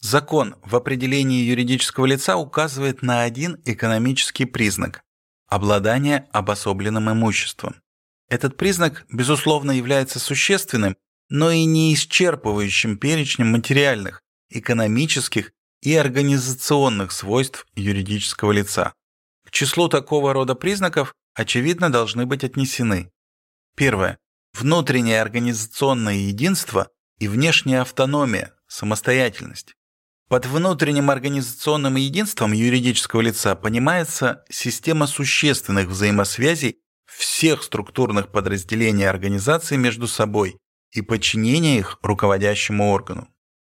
Закон 0.00 0.56
в 0.62 0.76
определении 0.76 1.44
юридического 1.44 2.06
лица 2.06 2.36
указывает 2.36 3.02
на 3.02 3.22
один 3.22 3.60
экономический 3.64 4.44
признак– 4.44 5.02
обладание 5.48 6.28
обособленным 6.32 7.10
имуществом. 7.10 7.76
Этот 8.28 8.56
признак, 8.56 9.04
безусловно, 9.10 9.70
является 9.70 10.18
существенным, 10.18 10.96
но 11.34 11.50
и 11.50 11.64
не 11.64 11.92
исчерпывающим 11.94 12.96
перечнем 12.96 13.48
материальных, 13.48 14.22
экономических 14.50 15.50
и 15.82 15.92
организационных 15.96 17.10
свойств 17.10 17.66
юридического 17.74 18.52
лица. 18.52 18.94
К 19.44 19.50
числу 19.50 19.88
такого 19.88 20.32
рода 20.32 20.54
признаков, 20.54 21.12
очевидно, 21.34 21.90
должны 21.90 22.24
быть 22.24 22.44
отнесены. 22.44 23.10
Первое. 23.74 24.16
Внутреннее 24.56 25.20
организационное 25.20 26.14
единство 26.14 26.86
и 27.18 27.26
внешняя 27.26 27.80
автономия, 27.80 28.54
самостоятельность. 28.68 29.74
Под 30.28 30.46
внутренним 30.46 31.10
организационным 31.10 31.96
единством 31.96 32.52
юридического 32.52 33.22
лица 33.22 33.56
понимается 33.56 34.44
система 34.48 35.08
существенных 35.08 35.88
взаимосвязей 35.88 36.78
всех 37.06 37.64
структурных 37.64 38.30
подразделений 38.30 39.08
организации 39.08 39.74
между 39.74 40.06
собой 40.06 40.60
и 40.94 41.02
подчинение 41.02 41.78
их 41.78 41.98
руководящему 42.02 42.90
органу. 42.90 43.28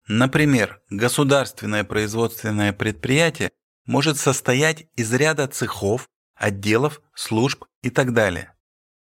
Например, 0.07 0.81
государственное 0.89 1.85
производственное 1.85 2.73
предприятие 2.73 3.51
может 3.85 4.17
состоять 4.19 4.87
из 4.97 5.13
ряда 5.13 5.49
цехов, 5.49 6.09
отделов, 6.35 7.03
служб 7.15 7.65
и 7.83 7.91
так 7.91 8.15
далее. 8.15 8.55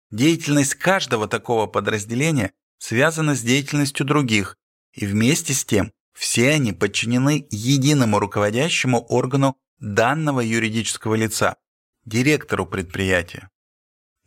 Деятельность 0.10 0.76
каждого 0.76 1.28
такого 1.28 1.68
подразделения 1.68 2.54
связана 2.80 3.36
с 3.36 3.42
деятельностью 3.42 4.06
других, 4.06 4.58
и 4.94 5.06
вместе 5.06 5.54
с 5.54 5.66
тем 5.66 5.92
все 6.14 6.52
они 6.52 6.72
подчинены 6.72 7.48
единому 7.52 8.20
руководящему 8.20 9.02
органу 9.10 9.58
данного 9.80 10.40
юридического 10.40 11.16
лица, 11.16 11.58
директору 12.06 12.66
предприятия. 12.66 13.50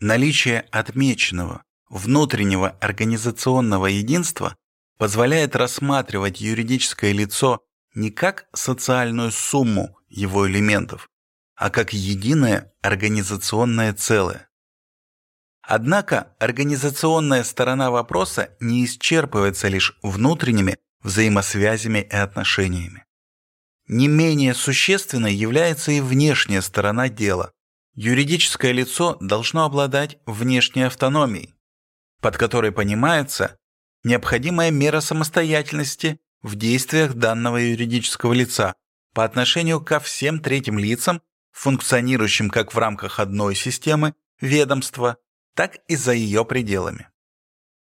Наличие 0.01 0.61
отмеченного 0.71 1.65
внутреннего 1.89 2.71
организационного 2.81 3.87
единства 3.87 4.57
позволяет 4.99 5.57
рассматривать 5.57 6.41
юридическое 6.41 7.13
лицо 7.13 7.61
не 7.95 8.11
как 8.11 8.47
социальную 8.55 9.31
сумму 9.31 9.97
его 10.09 10.49
элементов, 10.49 11.09
а 11.55 11.71
как 11.71 11.93
единое 11.93 12.73
организационное 12.83 13.93
целое. 13.95 14.49
Однако 15.63 16.35
организационная 16.39 17.45
сторона 17.45 17.91
вопроса 17.91 18.57
не 18.61 18.85
исчерпывается 18.85 19.69
лишь 19.69 19.99
внутренними 20.03 20.79
взаимосвязями 21.03 21.99
и 21.99 22.17
отношениями. 22.17 23.05
Не 23.87 24.09
менее 24.09 24.55
существенной 24.55 25.35
является 25.35 25.93
и 25.93 26.01
внешняя 26.01 26.63
сторона 26.63 27.09
дела. 27.09 27.53
Юридическое 27.95 28.73
лицо 28.73 29.17
должно 29.21 29.65
обладать 29.65 30.19
внешней 30.25 30.83
автономией, 30.83 31.55
под 32.21 32.37
которой 32.37 32.73
понимается 32.73 33.59
необходимая 34.05 34.71
мера 34.71 35.01
самостоятельности 35.01 36.21
в 36.43 36.57
действиях 36.57 37.15
данного 37.15 37.57
юридического 37.59 38.33
лица 38.33 38.75
по 39.15 39.25
отношению 39.25 39.81
ко 39.81 40.01
всем 40.01 40.41
третьим 40.41 40.79
лицам, 40.79 41.23
функционирующим 41.53 42.51
как 42.51 42.75
в 42.75 42.79
рамках 42.79 43.19
одной 43.19 43.55
системы, 43.55 44.15
ведомства, 44.41 45.17
так 45.55 45.79
и 45.89 45.97
за 45.97 46.13
ее 46.13 46.45
пределами. 46.45 47.09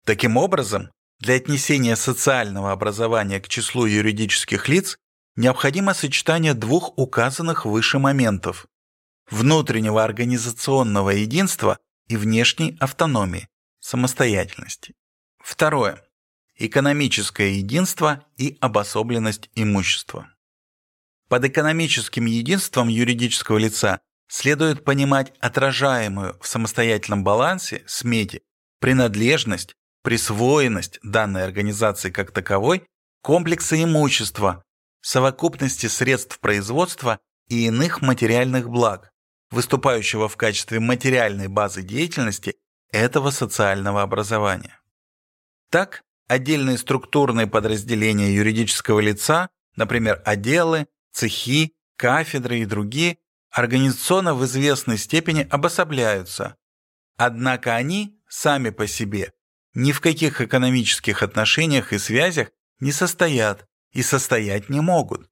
Таким 0.05 0.37
образом, 0.37 0.89
для 1.19 1.35
отнесения 1.35 1.95
социального 1.95 2.71
образования 2.71 3.41
к 3.41 3.47
числу 3.49 3.85
юридических 3.85 4.69
лиц 4.69 4.97
необходимо 5.35 5.93
сочетание 5.93 6.53
двух 6.53 6.97
указанных 6.97 7.65
выше 7.65 7.99
моментов– 7.99 8.67
внутреннего 9.29 10.03
организационного 10.03 11.09
единства 11.09 11.79
и 12.07 12.15
внешней 12.15 12.77
автономии, 12.79 13.49
самостоятельности. 13.87 14.95
Второе. 15.39 16.03
Экономическое 16.55 17.51
единство 17.51 18.25
и 18.35 18.57
обособленность 18.59 19.49
имущества. 19.55 20.29
Под 21.29 21.45
экономическим 21.45 22.25
единством 22.25 22.89
юридического 22.89 23.57
лица 23.57 24.01
следует 24.27 24.83
понимать 24.83 25.33
отражаемую 25.39 26.37
в 26.41 26.47
самостоятельном 26.47 27.23
балансе, 27.23 27.83
смете, 27.87 28.41
принадлежность 28.81 29.73
присвоенность 30.03 30.99
данной 31.01 31.45
организации 31.45 32.09
как 32.09 32.31
таковой, 32.31 32.85
комплекса 33.21 33.81
имущества, 33.81 34.63
совокупности 35.01 35.87
средств 35.87 36.39
производства 36.39 37.19
и 37.47 37.67
иных 37.67 38.01
материальных 38.01 38.69
благ, 38.69 39.11
выступающего 39.49 40.27
в 40.27 40.35
качестве 40.35 40.81
материальной 40.81 41.47
базы 41.47 41.83
деятельности 41.83 42.57
этого 42.91 43.31
социального 43.31 44.01
образования. 44.01 44.79
Так, 45.69 46.03
отдельные 46.27 46.77
структурные 46.77 47.47
подразделения 47.47 48.33
юридического 48.33 48.99
лица, 48.99 49.49
например, 49.75 50.21
отделы, 50.25 50.87
цехи, 51.11 51.73
кафедры 51.95 52.59
и 52.59 52.65
другие, 52.65 53.17
организационно 53.51 54.33
в 54.33 54.45
известной 54.45 54.97
степени 54.97 55.47
обособляются. 55.49 56.55
Однако 57.17 57.75
они 57.75 58.21
сами 58.27 58.69
по 58.69 58.87
себе 58.87 59.33
ни 59.77 59.91
в 59.91 60.01
каких 60.01 60.41
экономических 60.41 61.21
отношениях 61.21 61.93
и 61.93 61.99
связях 61.99 62.49
не 62.79 62.91
состоят 62.91 63.67
и 63.91 64.01
состоять 64.01 64.69
не 64.69 64.81
могут. 64.81 65.29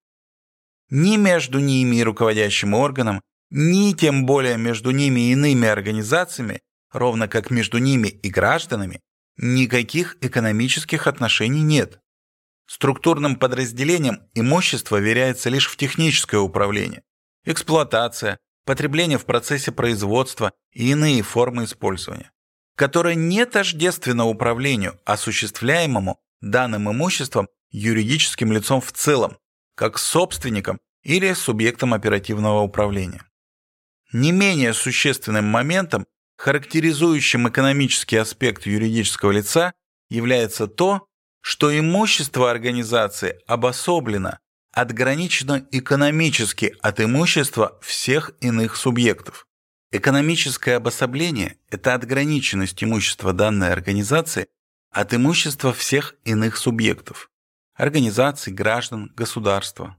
Ни 0.91 1.17
между 1.17 1.57
ними 1.57 1.95
и 1.95 2.03
руководящим 2.03 2.75
органом, 2.75 3.23
ни 3.49 3.93
тем 3.93 4.27
более 4.27 4.57
между 4.57 4.91
ними 4.91 5.21
и 5.21 5.31
иными 5.31 5.67
организациями, 5.67 6.61
ровно 6.95 7.27
как 7.27 7.51
между 7.51 7.77
ними 7.77 8.07
и 8.07 8.29
гражданами, 8.29 9.01
никаких 9.37 10.17
экономических 10.21 11.07
отношений 11.07 11.61
нет. 11.61 11.99
Структурным 12.67 13.35
подразделением 13.35 14.21
имущество 14.33 14.97
веряется 14.97 15.49
лишь 15.49 15.69
в 15.69 15.77
техническое 15.77 16.39
управление, 16.39 17.03
эксплуатация, 17.43 18.39
потребление 18.65 19.17
в 19.17 19.25
процессе 19.25 19.71
производства 19.71 20.51
и 20.71 20.89
иные 20.89 21.21
формы 21.21 21.65
использования 21.65 22.31
которое 22.75 23.15
не 23.15 23.45
тождественно 23.45 24.25
управлению, 24.25 24.99
осуществляемому 25.05 26.19
данным 26.41 26.91
имуществом 26.91 27.47
юридическим 27.71 28.51
лицом 28.51 28.81
в 28.81 28.91
целом, 28.91 29.37
как 29.75 29.97
собственником 29.97 30.79
или 31.03 31.33
субъектом 31.33 31.93
оперативного 31.93 32.61
управления. 32.61 33.23
Не 34.11 34.31
менее 34.31 34.73
существенным 34.73 35.45
моментом, 35.45 36.05
характеризующим 36.37 37.49
экономический 37.49 38.17
аспект 38.17 38.65
юридического 38.65 39.31
лица, 39.31 39.73
является 40.09 40.67
то, 40.67 41.07
что 41.41 41.77
имущество 41.77 42.49
организации 42.49 43.39
обособлено, 43.47 44.39
отграничено 44.71 45.65
экономически 45.71 46.75
от 46.81 46.99
имущества 46.99 47.79
всех 47.81 48.31
иных 48.41 48.75
субъектов. 48.75 49.47
Экономическое 49.91 50.75
обособление– 50.75 51.57
это 51.69 51.93
отграниченность 51.93 52.83
имущества 52.83 53.31
данной 53.31 53.71
организации 53.71 54.47
от 54.91 55.13
имущества 55.13 55.73
всех 55.73 56.15
иных 56.25 56.57
субъектов. 56.57 57.29
организаций, 57.75 58.53
граждан, 58.53 59.11
государства. 59.15 59.97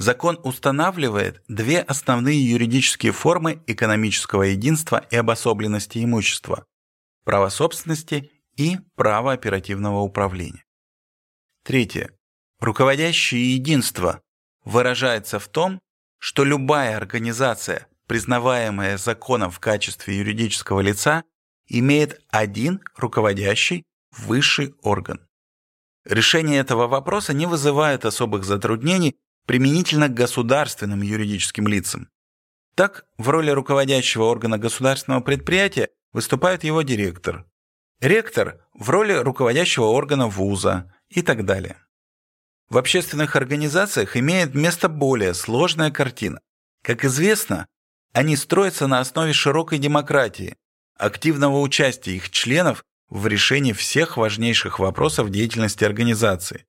Закон 0.00 0.40
устанавливает 0.44 1.42
две 1.46 1.82
основные 1.82 2.42
юридические 2.42 3.12
формы 3.12 3.62
экономического 3.66 4.44
единства 4.44 5.06
и 5.10 5.16
обособленности 5.16 6.02
имущества– 6.02 6.64
право 7.26 7.50
собственности 7.50 8.30
и 8.56 8.78
право 8.94 9.34
оперативного 9.34 10.00
управления. 10.00 10.64
Третье. 11.64 12.16
Руководящее 12.60 13.54
единство 13.56 14.22
выражается 14.64 15.38
в 15.38 15.48
том, 15.48 15.78
что 16.18 16.44
любая 16.44 16.96
организация, 16.96 17.86
признаваемая 18.06 18.96
законом 18.96 19.50
в 19.50 19.60
качестве 19.60 20.16
юридического 20.16 20.80
лица, 20.80 21.24
имеет 21.66 22.22
один 22.30 22.80
руководящий 22.96 23.84
высший 24.16 24.74
орган. 24.80 25.20
Решение 26.06 26.58
этого 26.58 26.86
вопроса 26.86 27.34
не 27.34 27.44
вызывает 27.44 28.06
особых 28.06 28.44
затруднений 28.44 29.18
применительно 29.50 30.06
к 30.06 30.14
государственным 30.14 31.02
юридическим 31.02 31.66
лицам. 31.66 32.08
Так, 32.76 33.04
в 33.18 33.28
роли 33.30 33.50
руководящего 33.50 34.22
органа 34.22 34.58
государственного 34.58 35.22
предприятия 35.22 35.88
выступает 36.12 36.62
его 36.62 36.82
директор, 36.82 37.46
ректор 38.00 38.64
в 38.74 38.88
роли 38.90 39.12
руководящего 39.12 39.86
органа 39.86 40.28
вуза 40.28 40.94
и 41.08 41.20
так 41.22 41.44
далее. 41.46 41.78
В 42.68 42.78
общественных 42.78 43.34
организациях 43.34 44.16
имеет 44.16 44.54
место 44.54 44.88
более 44.88 45.34
сложная 45.34 45.90
картина. 45.90 46.40
Как 46.84 47.04
известно, 47.04 47.66
они 48.12 48.36
строятся 48.36 48.86
на 48.86 49.00
основе 49.00 49.32
широкой 49.32 49.78
демократии, 49.80 50.58
активного 50.96 51.58
участия 51.58 52.12
их 52.12 52.30
членов 52.30 52.84
в 53.08 53.26
решении 53.26 53.72
всех 53.72 54.16
важнейших 54.16 54.78
вопросов 54.78 55.30
деятельности 55.30 55.82
организации, 55.82 56.66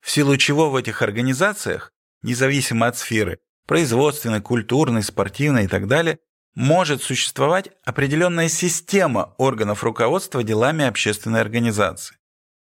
в 0.00 0.10
силу 0.10 0.36
чего 0.36 0.68
в 0.68 0.74
этих 0.74 1.00
организациях, 1.00 1.92
независимо 2.24 2.88
от 2.88 2.96
сферы, 2.98 3.38
производственной, 3.66 4.40
культурной, 4.40 5.02
спортивной 5.02 5.64
и 5.64 5.68
так 5.68 5.86
далее, 5.86 6.18
может 6.54 7.02
существовать 7.02 7.70
определенная 7.84 8.48
система 8.48 9.34
органов 9.38 9.84
руководства 9.84 10.42
делами 10.42 10.84
общественной 10.84 11.40
организации. 11.40 12.16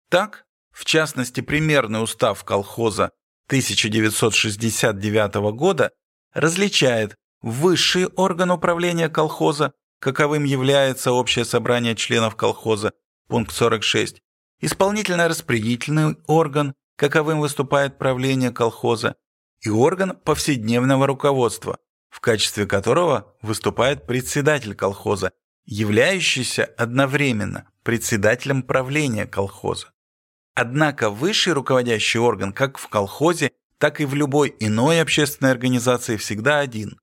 Так, 0.08 0.44
в 0.72 0.84
частности, 0.84 1.40
примерный 1.40 2.02
устав 2.02 2.42
колхоза 2.44 3.10
1969 3.46 5.34
года 5.54 5.90
различает 6.32 7.16
высший 7.42 8.06
орган 8.06 8.50
управления 8.50 9.08
колхоза, 9.08 9.72
каковым 10.00 10.44
является 10.44 11.12
общее 11.12 11.44
собрание 11.44 11.94
членов 11.94 12.36
колхоза, 12.36 12.92
пункт 13.28 13.52
46, 13.52 14.20
исполнительно-распределительный 14.60 16.16
орган, 16.26 16.74
каковым 16.96 17.40
выступает 17.40 17.98
правление 17.98 18.50
колхоза, 18.50 19.16
и 19.64 19.70
орган 19.70 20.16
повседневного 20.16 21.06
руководства, 21.06 21.78
в 22.10 22.20
качестве 22.20 22.66
которого 22.66 23.34
выступает 23.42 24.06
председатель 24.06 24.74
колхоза, 24.74 25.32
являющийся 25.64 26.64
одновременно 26.76 27.68
председателем 27.82 28.62
правления 28.62 29.26
колхоза. 29.26 29.92
Однако 30.54 31.10
высший 31.10 31.54
руководящий 31.54 32.20
орган 32.20 32.52
как 32.52 32.78
в 32.78 32.88
колхозе, 32.88 33.52
так 33.78 34.00
и 34.00 34.04
в 34.04 34.14
любой 34.14 34.54
иной 34.60 35.00
общественной 35.00 35.50
организации 35.50 36.16
всегда 36.16 36.60
один, 36.60 37.00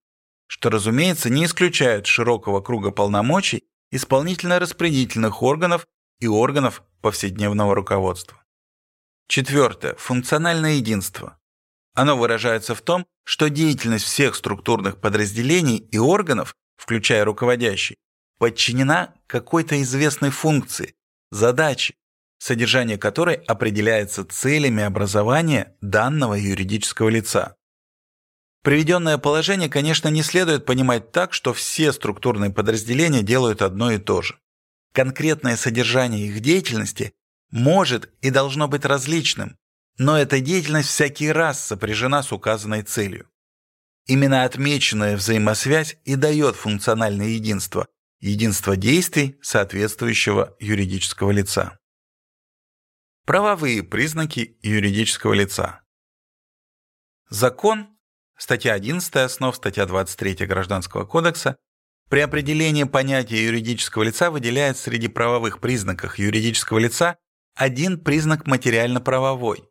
что, 0.47 0.69
разумеется, 0.69 1.29
не 1.29 1.45
исключает 1.45 2.05
широкого 2.05 2.61
круга 2.61 2.91
полномочий 2.91 3.63
исполнительно-распределительных 3.91 5.41
органов 5.41 5.85
и 6.19 6.27
органов 6.27 6.83
повседневного 7.01 7.75
руководства. 7.75 8.41
Четвертое. 9.27 9.95
Функциональное 9.95 10.73
единство. 10.73 11.40
Оно 11.93 12.17
выражается 12.17 12.73
в 12.75 12.81
том, 12.81 13.05
что 13.23 13.49
деятельность 13.49 14.05
всех 14.05 14.35
структурных 14.35 14.99
подразделений 14.99 15.77
и 15.77 15.97
органов, 15.97 16.55
включая 16.77 17.25
руководящий, 17.25 17.97
подчинена 18.39 19.13
какой-то 19.27 19.81
известной 19.81 20.29
функции, 20.29 20.95
задаче, 21.31 21.95
содержание 22.39 22.97
которой 22.97 23.35
определяется 23.35 24.25
целями 24.25 24.83
образования 24.83 25.75
данного 25.81 26.33
юридического 26.33 27.09
лица. 27.09 27.55
Приведенное 28.63 29.17
положение, 29.17 29.69
конечно, 29.69 30.07
не 30.07 30.23
следует 30.23 30.65
понимать 30.65 31.11
так, 31.11 31.33
что 31.33 31.53
все 31.53 31.91
структурные 31.91 32.51
подразделения 32.51 33.23
делают 33.23 33.61
одно 33.61 33.91
и 33.91 33.97
то 33.97 34.21
же. 34.21 34.39
Конкретное 34.93 35.57
содержание 35.57 36.27
их 36.27 36.39
деятельности 36.41 37.13
может 37.49 38.11
и 38.21 38.29
должно 38.29 38.67
быть 38.67 38.85
различным, 38.85 39.57
но 40.01 40.17
эта 40.17 40.39
деятельность 40.39 40.89
всякий 40.89 41.31
раз 41.31 41.63
сопряжена 41.63 42.23
с 42.23 42.31
указанной 42.31 42.81
целью. 42.81 43.29
Именно 44.07 44.45
отмеченная 44.45 45.15
взаимосвязь 45.15 45.95
и 46.05 46.15
дает 46.15 46.55
функциональное 46.55 47.27
единство, 47.27 47.87
единство 48.19 48.75
действий 48.75 49.37
соответствующего 49.43 50.55
юридического 50.59 51.29
лица. 51.29 51.77
Правовые 53.27 53.83
признаки 53.83 54.57
юридического 54.63 55.33
лица. 55.33 55.83
Закон, 57.29 57.87
статья 58.35 58.73
11 58.73 59.15
основ, 59.17 59.55
статья 59.55 59.85
23 59.85 60.47
Гражданского 60.47 61.05
кодекса, 61.05 61.57
при 62.09 62.21
определении 62.21 62.85
понятия 62.85 63.45
юридического 63.45 64.01
лица 64.01 64.31
выделяет 64.31 64.79
среди 64.79 65.09
правовых 65.09 65.59
признаков 65.59 66.17
юридического 66.17 66.79
лица 66.79 67.19
один 67.53 67.99
признак 67.99 68.47
материально-правовой– 68.47 69.67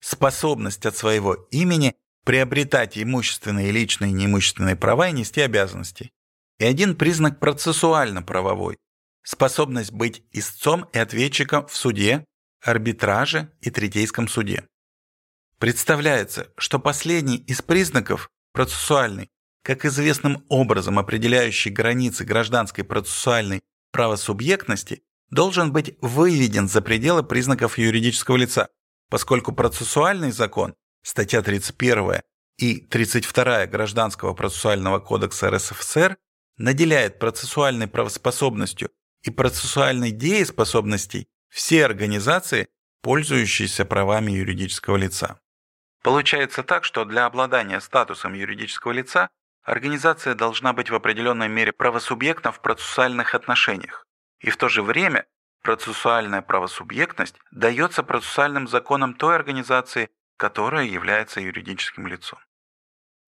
способность 0.00 0.86
от 0.86 0.96
своего 0.96 1.34
имени 1.50 1.94
приобретать 2.24 2.98
имущественные, 2.98 3.70
личные 3.70 4.10
и 4.10 4.14
неимущественные 4.14 4.76
права 4.76 5.08
и 5.08 5.12
нести 5.12 5.40
обязанности. 5.40 6.10
И 6.58 6.64
один 6.64 6.94
признак 6.94 7.40
процессуально-правовой– 7.40 8.76
способность 9.22 9.92
быть 9.92 10.22
истцом 10.32 10.86
и 10.92 10.98
ответчиком 10.98 11.66
в 11.66 11.74
суде, 11.74 12.24
арбитраже 12.62 13.50
и 13.60 13.70
третейском 13.70 14.28
суде. 14.28 14.66
Представляется, 15.58 16.52
что 16.56 16.78
последний 16.78 17.36
из 17.36 17.62
признаков, 17.62 18.30
процессуальный, 18.52 19.28
как 19.62 19.84
известным 19.84 20.44
образом 20.48 20.98
определяющий 20.98 21.70
границы 21.70 22.24
гражданской 22.24 22.84
процессуальной 22.84 23.60
правосубъектности, 23.92 25.02
должен 25.30 25.72
быть 25.72 25.96
выведен 26.00 26.68
за 26.68 26.80
пределы 26.82 27.22
признаков 27.22 27.78
юридического 27.78 28.36
лица, 28.36 28.68
поскольку 29.10 29.52
процессуальный 29.52 30.30
закон, 30.30 30.74
статья 31.02 31.42
31 31.42 32.22
и 32.56 32.80
32 32.80 33.66
Гражданского 33.66 34.32
процессуального 34.32 35.00
кодекса 35.00 35.50
РСФСР 35.50 36.16
наделяет 36.56 37.18
процессуальной 37.18 37.88
правоспособностью 37.88 38.90
и 39.22 39.30
процессуальной 39.30 40.12
дееспособностей 40.12 41.28
все 41.48 41.84
организации, 41.84 42.68
пользующиеся 43.02 43.84
правами 43.84 44.32
юридического 44.32 44.96
лица. 44.96 45.40
Получается 46.02 46.62
так, 46.62 46.84
что 46.84 47.04
для 47.04 47.26
обладания 47.26 47.80
статусом 47.80 48.34
юридического 48.34 48.92
лица 48.92 49.28
организация 49.62 50.34
должна 50.34 50.72
быть 50.72 50.90
в 50.90 50.94
определенной 50.94 51.48
мере 51.48 51.72
правосубъектом 51.72 52.52
в 52.52 52.60
процессуальных 52.60 53.34
отношениях, 53.34 54.06
и 54.38 54.50
в 54.50 54.56
то 54.56 54.68
же 54.68 54.82
время 54.82 55.26
процессуальная 55.62 56.42
правосубъектность 56.42 57.36
дается 57.50 58.02
процессуальным 58.02 58.68
законом 58.68 59.14
той 59.14 59.34
организации, 59.36 60.08
которая 60.36 60.86
является 60.86 61.40
юридическим 61.40 62.06
лицом. 62.06 62.38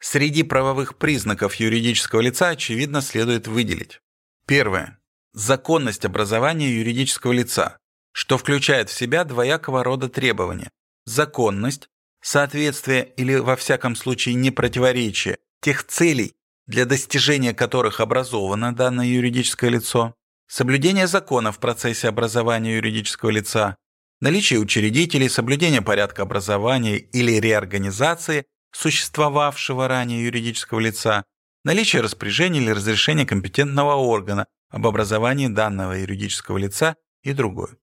Среди 0.01 0.43
правовых 0.43 0.97
признаков 0.99 1.55
юридического 1.57 2.21
лица, 2.21 2.49
очевидно, 2.49 3.01
следует 3.03 3.47
выделить. 3.47 4.01
Первое. 4.47 4.99
Законность 5.33 6.05
образования 6.05 6.71
юридического 6.71 7.33
лица, 7.33 7.79
что 8.13 8.37
включает 8.37 8.91
в 8.91 8.95
себя 8.95 9.25
двоякого 9.25 9.85
рода 9.85 10.09
требования. 10.09 10.71
Законность, 11.05 11.89
соответствие 12.21 13.13
или, 13.17 13.37
во 13.37 13.57
всяком 13.57 13.95
случае, 13.95 14.35
непротиворечие 14.35 15.39
тех 15.61 15.87
целей, 15.87 16.35
для 16.67 16.85
достижения 16.85 17.55
которых 17.55 18.01
образовано 18.01 18.75
данное 18.75 19.07
юридическое 19.07 19.71
лицо, 19.71 20.15
соблюдение 20.53 21.07
закона 21.07 21.51
в 21.51 21.59
процессе 21.59 22.09
образования 22.09 22.77
юридического 22.77 23.31
лица, 23.31 23.79
наличие 24.21 24.61
учредителей, 24.61 25.31
соблюдение 25.31 25.81
порядка 25.81 26.23
образования 26.23 26.99
или 26.99 27.41
реорганизации 27.41 28.45
существовавшего 28.71 29.89
ранее 29.89 30.25
юридического 30.27 30.79
лица, 30.79 31.25
наличие 31.65 32.03
распоряжения 32.03 32.61
или 32.61 32.71
разрешения 32.71 33.25
компетентного 33.25 33.95
органа 33.95 34.47
об 34.69 34.87
образовании 34.87 35.49
данного 35.49 35.93
юридического 35.95 36.59
лица 36.59 36.97
и 37.23 37.33
другое. 37.33 37.79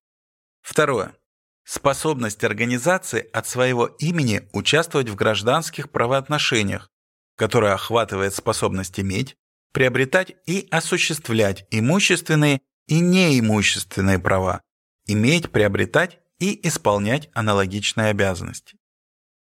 Второе. 0.62 1.16
Способность 1.64 2.44
организации 2.44 3.28
от 3.34 3.48
своего 3.48 3.88
имени 3.88 4.48
участвовать 4.54 5.10
в 5.10 5.16
гражданских 5.16 5.90
правоотношениях, 5.90 6.92
которая 7.36 7.74
охватывает 7.74 8.36
способность 8.36 9.00
иметь, 9.00 9.39
приобретать 9.72 10.34
и 10.46 10.68
осуществлять 10.72 11.66
имущественные 11.72 12.62
и 12.88 13.00
неимущественные 13.00 14.20
права, 14.20 14.62
иметь, 15.06 15.52
приобретать 15.52 16.20
и 16.40 16.68
исполнять 16.68 17.30
аналогичные 17.34 18.08
обязанности. 18.08 18.78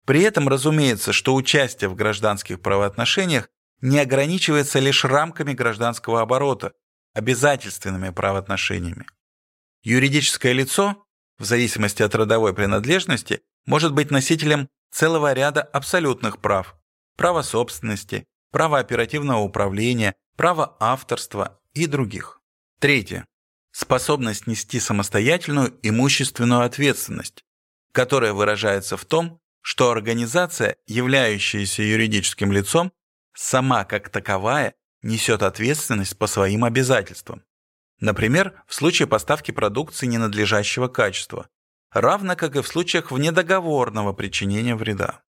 При 0.06 0.22
этом 0.22 0.48
разумеется, 0.48 1.12
что 1.12 1.34
участие 1.34 1.88
в 1.88 1.94
гражданских 1.94 2.60
правоотношениях 2.60 3.48
не 3.80 3.98
ограничивается 3.98 4.78
лишь 4.78 5.04
рамками 5.04 5.52
гражданского 5.52 6.20
оборота, 6.20 6.72
обязательственными 7.14 8.10
правоотношениями. 8.10 9.06
Юридическое 9.82 10.52
лицо, 10.52 11.04
в 11.38 11.44
зависимости 11.44 12.02
от 12.02 12.14
родовой 12.14 12.54
принадлежности, 12.54 13.42
может 13.66 13.92
быть 13.92 14.10
носителем 14.10 14.68
целого 14.90 15.32
ряда 15.32 15.62
абсолютных 15.62 16.40
прав– 16.40 16.76
права 17.16 17.42
собственности, 17.42 18.26
права 18.54 18.78
оперативного 18.78 19.40
управления, 19.40 20.14
права 20.36 20.76
авторства 20.78 21.60
и 21.72 21.88
других. 21.88 22.40
Третье. 22.78 23.26
Способность 23.72 24.46
нести 24.46 24.78
самостоятельную 24.78 25.76
имущественную 25.82 26.60
ответственность, 26.60 27.44
которая 27.90 28.32
выражается 28.32 28.96
в 28.96 29.04
том, 29.04 29.40
что 29.60 29.90
организация, 29.90 30.76
являющаяся 30.86 31.82
юридическим 31.82 32.52
лицом, 32.52 32.92
сама 33.34 33.84
как 33.84 34.08
таковая 34.08 34.76
несет 35.02 35.42
ответственность 35.42 36.16
по 36.16 36.28
своим 36.28 36.62
обязательствам. 36.62 37.42
Например, 37.98 38.62
в 38.68 38.74
случае 38.74 39.08
поставки 39.08 39.50
продукции 39.50 40.06
ненадлежащего 40.06 40.86
качества, 40.86 41.48
равно 41.90 42.36
как 42.36 42.54
и 42.54 42.62
в 42.62 42.68
случаях 42.68 43.10
внедоговорного 43.10 44.12
причинения 44.12 44.76
вреда. 44.76 45.24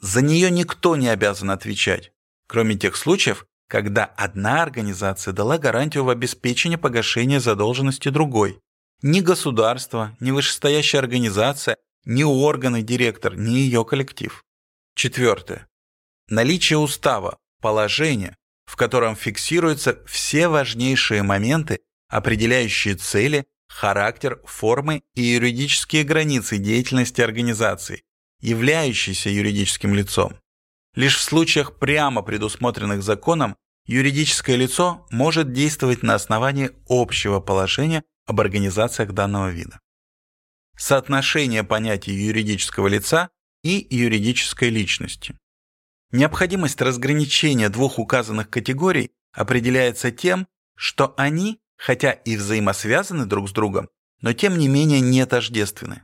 За 0.00 0.22
нее 0.22 0.48
никто 0.48 0.94
не 0.94 1.08
обязан 1.08 1.50
отвечать, 1.50 2.12
кроме 2.48 2.74
тех 2.76 2.96
случаев, 2.96 3.46
когда 3.68 4.04
одна 4.04 4.62
организация 4.62 5.32
дала 5.32 5.58
гарантию 5.58 6.04
в 6.04 6.10
обеспечении 6.10 6.76
погашения 6.76 7.38
задолженности 7.38 8.08
другой. 8.08 8.58
Ни 9.02 9.20
государство, 9.20 10.16
ни 10.18 10.30
вышестоящая 10.32 11.00
организация, 11.00 11.76
ни 12.04 12.24
органы 12.24 12.82
директор, 12.82 13.36
ни 13.36 13.50
ее 13.50 13.84
коллектив. 13.84 14.42
Четвертое. 14.96 15.68
Наличие 16.28 16.78
устава, 16.78 17.38
положения, 17.60 18.36
в 18.64 18.76
котором 18.76 19.14
фиксируются 19.14 20.02
все 20.06 20.48
важнейшие 20.48 21.22
моменты, 21.22 21.80
определяющие 22.08 22.96
цели, 22.96 23.46
характер, 23.68 24.40
формы 24.44 25.02
и 25.14 25.22
юридические 25.22 26.04
границы 26.04 26.58
деятельности 26.58 27.20
организации, 27.20 28.02
являющейся 28.40 29.30
юридическим 29.30 29.94
лицом. 29.94 30.38
Лишь 30.98 31.16
в 31.16 31.22
случаях 31.22 31.78
прямо 31.78 32.22
предусмотренных 32.22 33.04
законом 33.04 33.54
юридическое 33.86 34.56
лицо 34.56 35.06
может 35.12 35.52
действовать 35.52 36.02
на 36.02 36.16
основании 36.16 36.72
общего 36.88 37.38
положения 37.38 38.02
об 38.26 38.40
организациях 38.40 39.12
данного 39.12 39.50
вида. 39.50 39.78
Соотношение 40.76 41.62
понятий 41.62 42.10
юридического 42.10 42.88
лица 42.88 43.30
и 43.62 43.86
юридической 43.88 44.70
личности. 44.70 45.38
Необходимость 46.10 46.82
разграничения 46.82 47.68
двух 47.68 48.00
указанных 48.00 48.50
категорий 48.50 49.12
определяется 49.32 50.10
тем, 50.10 50.48
что 50.74 51.14
они, 51.16 51.60
хотя 51.76 52.10
и 52.10 52.36
взаимосвязаны 52.36 53.24
друг 53.24 53.48
с 53.48 53.52
другом, 53.52 53.88
но 54.20 54.32
тем 54.32 54.58
не 54.58 54.66
менее 54.66 54.98
не 54.98 55.24
тождественны. 55.26 56.02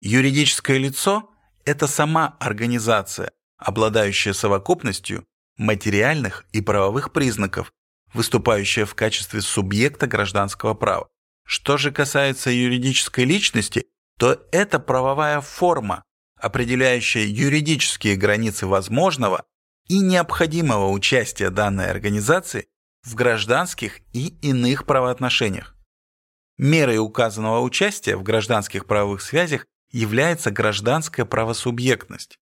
Юридическое 0.00 0.78
лицо– 0.78 1.30
это 1.64 1.86
сама 1.86 2.36
организация, 2.40 3.30
обладающая 3.58 4.32
совокупностью 4.32 5.26
материальных 5.56 6.46
и 6.52 6.60
правовых 6.60 7.12
признаков, 7.12 7.72
выступающая 8.14 8.86
в 8.86 8.94
качестве 8.94 9.40
субъекта 9.40 10.06
гражданского 10.06 10.74
права. 10.74 11.08
Что 11.44 11.76
же 11.76 11.90
касается 11.90 12.50
юридической 12.50 13.24
личности, 13.24 13.86
то 14.18 14.46
это 14.52 14.78
правовая 14.78 15.40
форма, 15.40 16.04
определяющая 16.36 17.24
юридические 17.24 18.16
границы 18.16 18.66
возможного 18.66 19.44
и 19.88 20.00
необходимого 20.00 20.90
участия 20.90 21.50
данной 21.50 21.90
организации 21.90 22.68
в 23.02 23.14
гражданских 23.14 24.00
и 24.12 24.28
иных 24.42 24.84
правоотношениях. 24.86 25.74
Мерой 26.58 26.98
указанного 26.98 27.60
участия 27.60 28.16
в 28.16 28.22
гражданских 28.22 28.86
правовых 28.86 29.22
связях 29.22 29.66
является 29.90 30.50
гражданская 30.50 31.24
правосубъектность. 31.24 32.38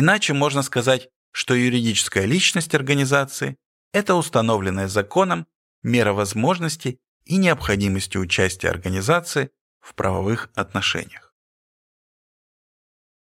Иначе 0.00 0.32
можно 0.32 0.62
сказать, 0.62 1.08
что 1.32 1.54
юридическая 1.54 2.24
личность 2.24 2.72
организации– 2.72 3.56
это 3.92 4.14
установленная 4.14 4.86
законом 4.86 5.48
мера 5.82 6.12
возможности 6.12 7.00
и 7.24 7.36
необходимости 7.36 8.16
участия 8.16 8.68
организации 8.68 9.50
в 9.80 9.96
правовых 9.96 10.50
отношениях. 10.54 11.27